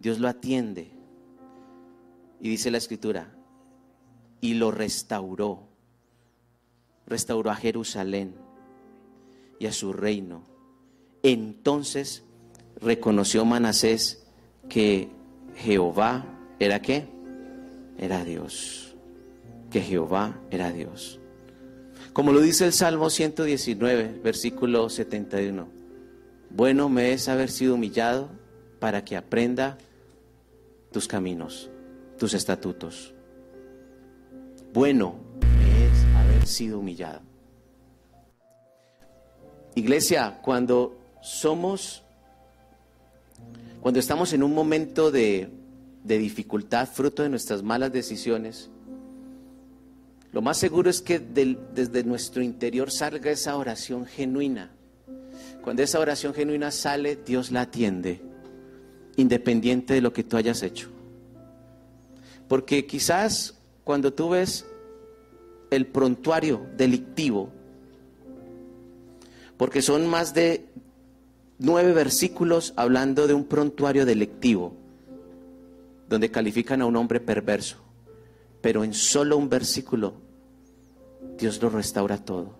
[0.00, 0.90] Dios lo atiende.
[2.40, 3.34] Y dice la escritura,
[4.40, 5.66] y lo restauró.
[7.06, 8.34] Restauró a Jerusalén
[9.58, 10.42] y a su reino.
[11.22, 12.24] Entonces
[12.80, 14.26] reconoció Manasés
[14.68, 15.08] que
[15.56, 16.24] Jehová
[16.58, 17.06] era qué?
[17.98, 18.94] Era Dios.
[19.70, 21.20] Que Jehová era Dios.
[22.12, 25.66] Como lo dice el Salmo 119, versículo 71.
[26.50, 28.28] Bueno me es haber sido humillado
[28.78, 29.78] para que aprenda
[30.92, 31.70] tus caminos,
[32.18, 33.12] tus estatutos.
[34.72, 35.23] Bueno
[36.46, 37.20] sido humillado.
[39.74, 42.04] Iglesia, cuando somos
[43.84, 45.50] cuando estamos en un momento de,
[46.04, 48.70] dificultad, fruto de nuestras malas decisiones,
[50.32, 54.70] lo más seguro es que desde nuestro interior salga esa oración genuina.
[55.62, 58.22] Cuando esa oración genuina sale, Dios la atiende,
[59.16, 60.88] independiente de lo que tú hayas hecho.
[62.48, 63.52] Porque quizás
[63.84, 64.64] cuando tú ves
[65.70, 67.50] el prontuario delictivo,
[69.56, 70.66] porque son más de
[71.58, 74.74] nueve versículos hablando de un prontuario delictivo,
[76.08, 77.78] donde califican a un hombre perverso,
[78.60, 80.14] pero en solo un versículo
[81.38, 82.54] Dios lo restaura todo,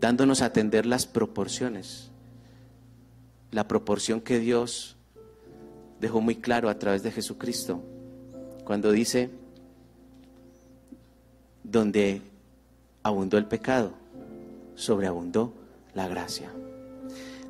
[0.00, 2.10] dándonos a atender las proporciones,
[3.50, 4.96] la proporción que Dios
[6.00, 7.82] dejó muy claro a través de Jesucristo,
[8.64, 9.30] cuando dice,
[11.62, 12.22] donde
[13.02, 13.92] abundó el pecado,
[14.74, 15.52] sobreabundó
[15.94, 16.50] la gracia.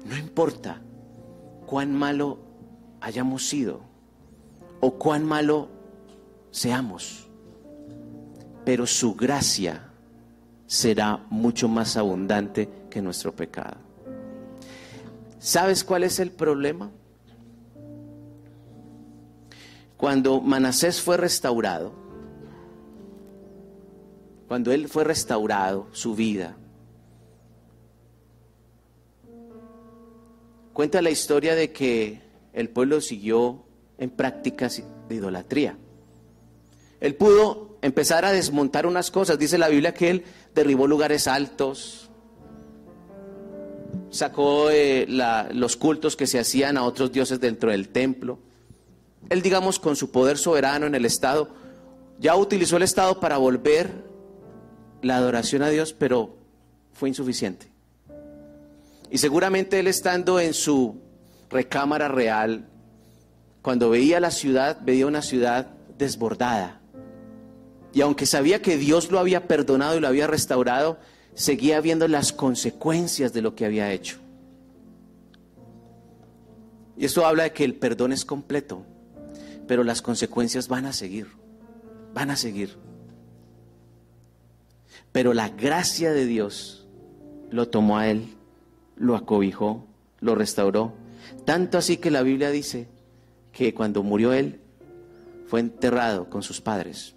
[0.05, 0.81] No importa
[1.67, 2.39] cuán malo
[3.01, 3.81] hayamos sido
[4.81, 5.69] o cuán malo
[6.51, 7.29] seamos,
[8.65, 9.85] pero su gracia
[10.67, 13.77] será mucho más abundante que nuestro pecado.
[15.39, 16.91] ¿Sabes cuál es el problema?
[19.97, 21.93] Cuando Manasés fue restaurado,
[24.49, 26.57] cuando él fue restaurado, su vida,
[30.79, 32.21] Cuenta la historia de que
[32.53, 33.65] el pueblo siguió
[33.99, 35.77] en prácticas de idolatría.
[37.01, 39.41] Él pudo empezar a desmontar unas cosas.
[39.41, 40.25] Dice la Biblia que él
[40.55, 42.11] derribó lugares altos,
[44.11, 45.05] sacó eh,
[45.53, 48.39] los cultos que se hacían a otros dioses dentro del templo.
[49.31, 51.49] Él, digamos, con su poder soberano en el Estado,
[52.21, 54.08] ya utilizó el Estado para volver
[55.03, 56.37] la adoración a Dios, pero
[56.93, 57.69] fue insuficiente.
[59.11, 61.01] Y seguramente él estando en su
[61.51, 62.67] recámara real,
[63.63, 66.81] cuando veía la ciudad, veía una ciudad desbordada.
[67.93, 70.99] Y aunque sabía que Dios lo había perdonado y lo había restaurado,
[71.35, 74.19] seguía viendo las consecuencias de lo que había hecho.
[76.97, 78.85] Y esto habla de que el perdón es completo,
[79.67, 81.29] pero las consecuencias van a seguir,
[82.13, 82.77] van a seguir.
[85.19, 86.87] Pero la gracia de Dios
[87.51, 88.39] lo tomó a él
[88.95, 89.85] lo acobijó,
[90.21, 90.93] lo restauró.
[91.45, 92.87] Tanto así que la Biblia dice
[93.51, 94.61] que cuando murió él,
[95.49, 97.17] fue enterrado con sus padres.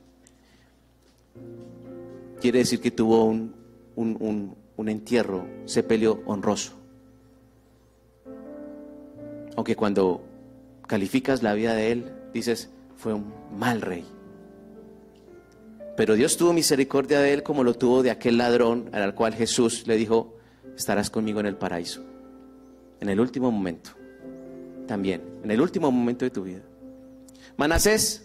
[2.40, 3.54] Quiere decir que tuvo un,
[3.96, 6.74] un, entierro, sepelio honroso.
[9.56, 10.24] Aunque cuando
[10.88, 14.08] calificas la vida de él, dices, fue un mal rey.
[16.02, 19.86] Pero Dios tuvo misericordia de él como lo tuvo de aquel ladrón al cual Jesús
[19.86, 20.36] le dijo,
[20.76, 22.04] estarás conmigo en el paraíso.
[23.00, 23.92] En el último momento.
[24.88, 26.64] También, en el último momento de tu vida.
[27.56, 28.24] Manasés,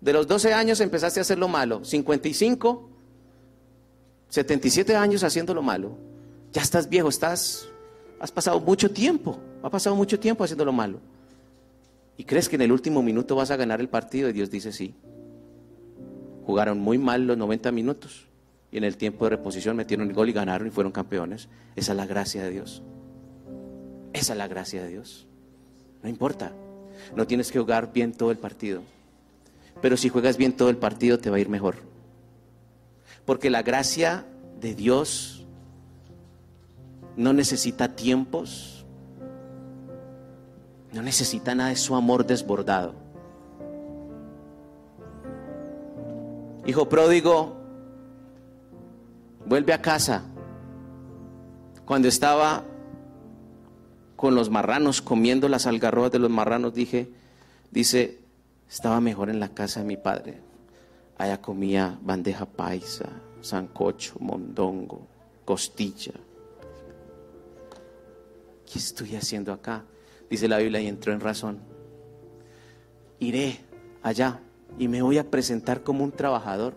[0.00, 2.88] de los 12 años empezaste a hacer lo malo, 55,
[4.28, 5.98] 77 años haciendo lo malo.
[6.52, 7.68] Ya estás viejo, estás,
[8.20, 11.00] has pasado mucho tiempo, ha pasado mucho tiempo haciendo lo malo.
[12.16, 14.28] ¿Y crees que en el último minuto vas a ganar el partido?
[14.28, 14.94] Y Dios dice sí.
[16.50, 18.26] Jugaron muy mal los 90 minutos
[18.72, 21.48] y en el tiempo de reposición metieron el gol y ganaron y fueron campeones.
[21.76, 22.82] Esa es la gracia de Dios.
[24.12, 25.28] Esa es la gracia de Dios.
[26.02, 26.50] No importa.
[27.14, 28.82] No tienes que jugar bien todo el partido.
[29.80, 31.76] Pero si juegas bien todo el partido te va a ir mejor.
[33.24, 34.26] Porque la gracia
[34.60, 35.46] de Dios
[37.16, 38.84] no necesita tiempos.
[40.92, 43.09] No necesita nada de su amor desbordado.
[46.66, 47.56] Hijo pródigo,
[49.46, 50.24] vuelve a casa.
[51.86, 52.64] Cuando estaba
[54.14, 57.10] con los marranos, comiendo las algarrobas de los marranos, dije,
[57.70, 58.18] dice,
[58.68, 60.40] estaba mejor en la casa de mi padre.
[61.16, 63.08] Allá comía bandeja paisa,
[63.40, 65.06] sancocho, mondongo,
[65.44, 66.12] costilla.
[68.70, 69.84] ¿Qué estoy haciendo acá?
[70.28, 71.58] Dice la Biblia y entró en razón.
[73.18, 73.58] Iré
[74.02, 74.40] allá
[74.78, 76.74] y me voy a presentar como un trabajador.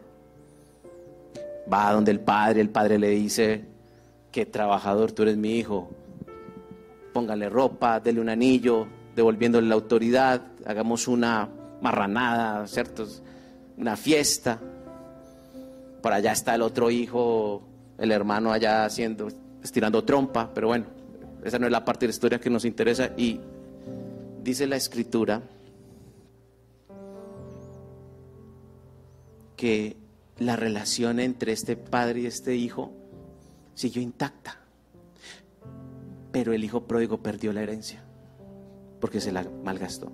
[1.71, 3.65] Va donde el padre, el padre le dice,
[4.31, 5.89] qué trabajador, tú eres mi hijo,
[7.13, 11.47] póngale ropa, dele un anillo, devolviéndole la autoridad, hagamos una
[11.81, 13.07] marranada, ¿cierto?
[13.77, 14.59] Una fiesta.
[16.01, 17.61] Por allá está el otro hijo,
[17.97, 19.29] el hermano allá haciendo,
[19.63, 20.85] estirando trompa, pero bueno,
[21.43, 23.11] esa no es la parte de la historia que nos interesa.
[23.15, 23.39] Y
[24.43, 25.41] dice la escritura
[29.63, 29.95] que
[30.39, 32.91] la relación entre este padre y este hijo
[33.75, 34.57] siguió intacta.
[36.33, 38.03] Pero el hijo pródigo perdió la herencia
[38.99, 40.11] porque se la malgastó.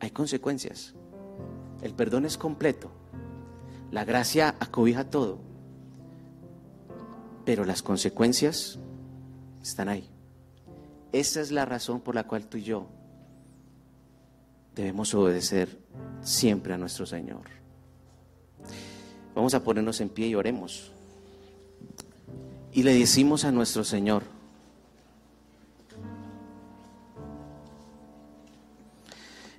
[0.00, 0.94] Hay consecuencias.
[1.82, 2.90] El perdón es completo.
[3.90, 5.38] La gracia acobija todo.
[7.44, 8.78] Pero las consecuencias
[9.60, 10.08] están ahí.
[11.12, 12.86] Esa es la razón por la cual tú y yo
[14.74, 15.78] debemos obedecer
[16.22, 17.65] siempre a nuestro Señor.
[19.36, 20.90] Vamos a ponernos en pie y oremos.
[22.72, 24.24] Y le decimos a nuestro Señor,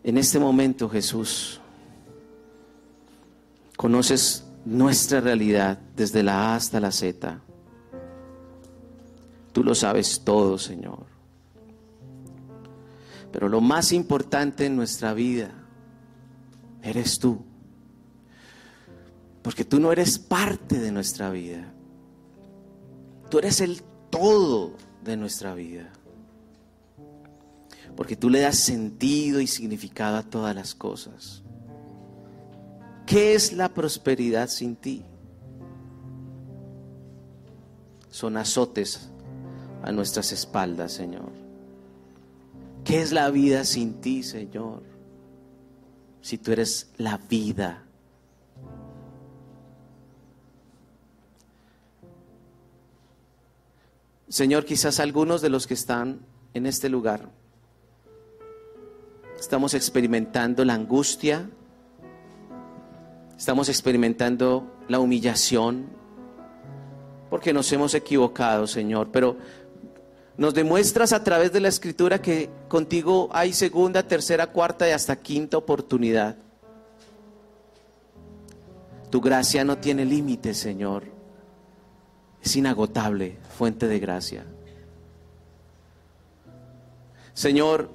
[0.07, 1.59] En este momento, Jesús,
[3.75, 7.41] conoces nuestra realidad desde la A hasta la Z.
[9.51, 11.07] Tú lo sabes todo, Señor.
[13.33, 15.51] Pero lo más importante en nuestra vida
[16.81, 17.43] eres tú.
[19.47, 21.71] Porque tú no eres parte de nuestra vida.
[23.29, 24.73] Tú eres el todo
[25.05, 25.93] de nuestra vida
[27.97, 31.41] porque tú le das sentido y significado a todas las cosas.
[33.07, 35.03] ¿Qué es la prosperidad sin ti?
[38.11, 39.09] Son azotes
[39.81, 41.31] a nuestras espaldas, Señor.
[42.83, 44.83] ¿Qué es la vida sin ti, Señor?
[46.21, 47.86] Si tú eres la vida.
[54.29, 56.19] Señor, quizás algunos de los que están
[56.53, 57.29] en este lugar
[59.39, 61.47] Estamos experimentando la angustia,
[63.37, 65.85] estamos experimentando la humillación,
[67.29, 69.37] porque nos hemos equivocado, Señor, pero
[70.37, 75.15] nos demuestras a través de la escritura que contigo hay segunda, tercera, cuarta y hasta
[75.15, 76.35] quinta oportunidad.
[79.11, 81.16] Tu gracia no tiene límite, Señor.
[82.47, 84.45] Es inagotable, fuente de gracia.
[87.33, 87.91] Señor,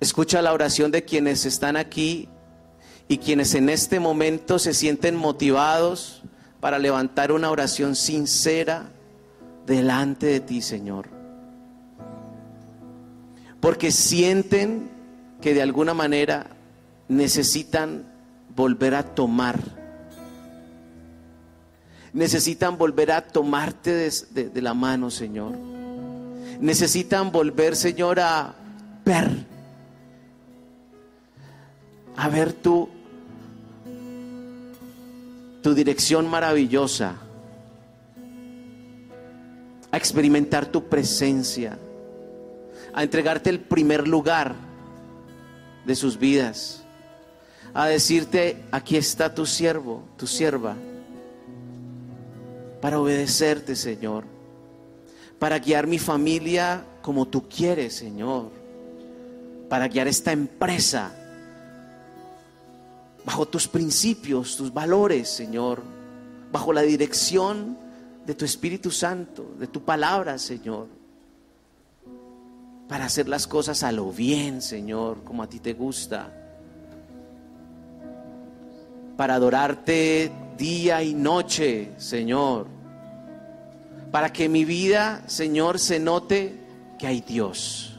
[0.00, 2.28] Escucha la oración de quienes están aquí
[3.08, 6.22] y quienes en este momento se sienten motivados
[6.60, 8.90] para levantar una oración sincera
[9.66, 11.08] delante de ti, Señor.
[13.60, 14.88] Porque sienten
[15.40, 16.46] que de alguna manera
[17.08, 18.04] necesitan
[18.54, 19.77] volver a tomar.
[22.12, 25.56] Necesitan volver a tomarte de, la mano, Señor.
[26.60, 28.54] Necesitan volver, Señor, a
[29.04, 29.48] ver
[32.18, 32.88] a ver tu,
[35.62, 37.14] tu dirección maravillosa,
[39.92, 41.78] a experimentar tu presencia,
[42.92, 44.56] a entregarte el primer lugar
[45.86, 46.82] de sus vidas,
[47.72, 50.74] a decirte, aquí está tu siervo, tu sierva,
[52.80, 54.24] para obedecerte, Señor,
[55.38, 58.50] para guiar mi familia como tú quieres, Señor,
[59.68, 61.12] para guiar esta empresa
[63.24, 65.82] bajo tus principios, tus valores, Señor,
[66.50, 67.76] bajo la dirección
[68.24, 70.86] de tu Espíritu Santo, de tu palabra, Señor,
[72.88, 76.32] para hacer las cosas a lo bien, Señor, como a ti te gusta,
[79.16, 82.66] para adorarte día y noche, Señor,
[84.10, 86.54] para que mi vida, Señor, se note
[86.98, 87.98] que hay Dios,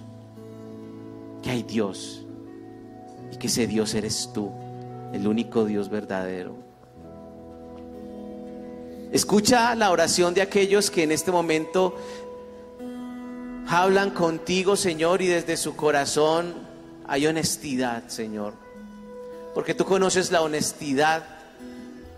[1.41, 2.23] que hay Dios
[3.31, 4.51] y que ese Dios eres tú
[5.13, 6.55] el único Dios verdadero.
[9.11, 11.95] Escucha la oración de aquellos que en este momento
[13.67, 16.53] hablan contigo, Señor, y desde su corazón
[17.07, 18.53] hay honestidad, Señor.
[19.55, 21.38] Porque tú conoces la honestidad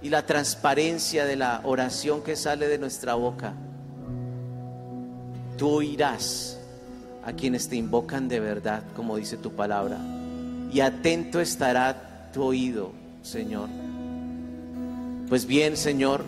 [0.02, 3.54] y la transparencia de la oración que sale de nuestra boca.
[5.58, 6.58] Tú oirás
[7.24, 10.00] a quienes te invocan de verdad, como dice tu palabra,
[10.72, 12.92] y atento estará tu oído,
[13.22, 13.70] Señor.
[15.30, 16.24] Pues bien, Señor,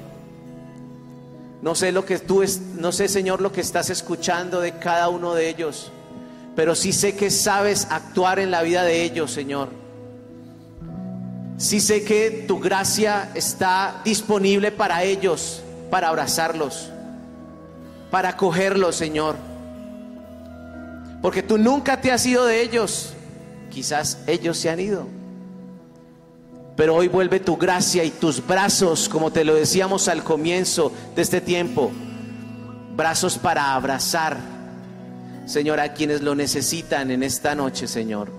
[1.62, 5.10] no sé lo que tú es, no sé, Señor, lo que estás escuchando de cada
[5.10, 5.92] uno de ellos,
[6.56, 9.83] pero sí sé que sabes actuar en la vida de ellos, Señor.
[11.58, 16.90] Sí sé que tu gracia está disponible para ellos, para abrazarlos,
[18.10, 19.36] para acogerlos, Señor.
[21.22, 23.14] Porque tú nunca te has ido de ellos.
[23.70, 25.08] Quizás ellos se han ido.
[26.76, 31.22] Pero hoy vuelve tu gracia y tus brazos, como te lo decíamos al comienzo de
[31.22, 31.92] este tiempo,
[32.96, 34.38] brazos para abrazar,
[35.46, 38.32] Señor, a quienes lo necesitan en esta noche, Señor.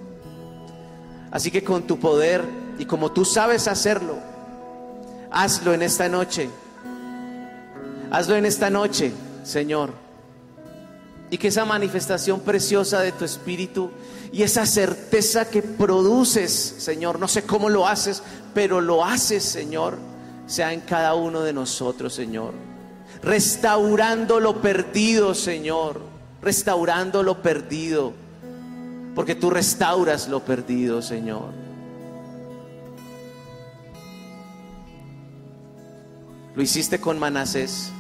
[1.31, 2.43] Así que con tu poder
[2.79, 4.17] y como tú sabes hacerlo,
[5.31, 6.49] hazlo en esta noche.
[8.11, 9.13] Hazlo en esta noche,
[9.43, 9.91] Señor.
[11.31, 13.91] Y que esa manifestación preciosa de tu Espíritu
[14.33, 18.23] y esa certeza que produces, Señor, no sé cómo lo haces,
[18.53, 19.99] pero lo haces, Señor,
[20.47, 22.53] sea en cada uno de nosotros, Señor.
[23.23, 26.01] Restaurando lo perdido, Señor.
[26.43, 28.13] Restaurando lo perdido.
[29.15, 31.64] Porque tú restauras lo perdido, Señor.
[36.55, 37.93] Lo hiciste con Manasés.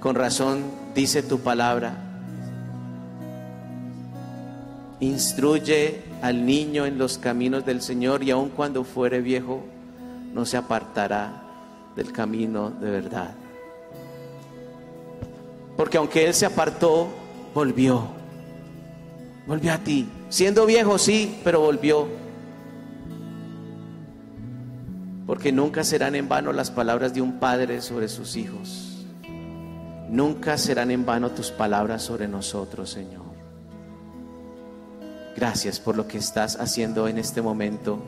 [0.00, 2.04] Con razón dice tu palabra
[5.00, 9.62] Instruye al niño en los caminos del Señor y aun cuando fuere viejo,
[10.32, 11.42] no se apartará
[11.94, 13.34] del camino de verdad.
[15.76, 17.08] Porque aunque él se apartó,
[17.52, 18.06] volvió.
[19.46, 20.08] Volvió a ti.
[20.30, 22.08] Siendo viejo, sí, pero volvió.
[25.26, 29.06] Porque nunca serán en vano las palabras de un padre sobre sus hijos.
[30.08, 33.24] Nunca serán en vano tus palabras sobre nosotros, Señor.
[35.36, 37.98] Gracias por lo que estás haciendo en este momento,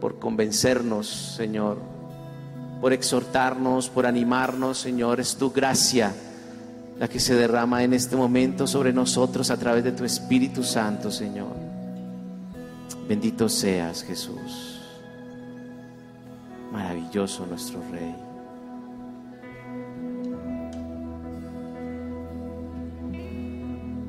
[0.00, 1.78] por convencernos, Señor,
[2.80, 5.18] por exhortarnos, por animarnos, Señor.
[5.18, 6.12] Es tu gracia
[7.00, 11.10] la que se derrama en este momento sobre nosotros a través de tu Espíritu Santo,
[11.10, 11.56] Señor.
[13.08, 14.69] Bendito seas, Jesús.
[16.70, 18.29] Maravilloso nuestro Rey.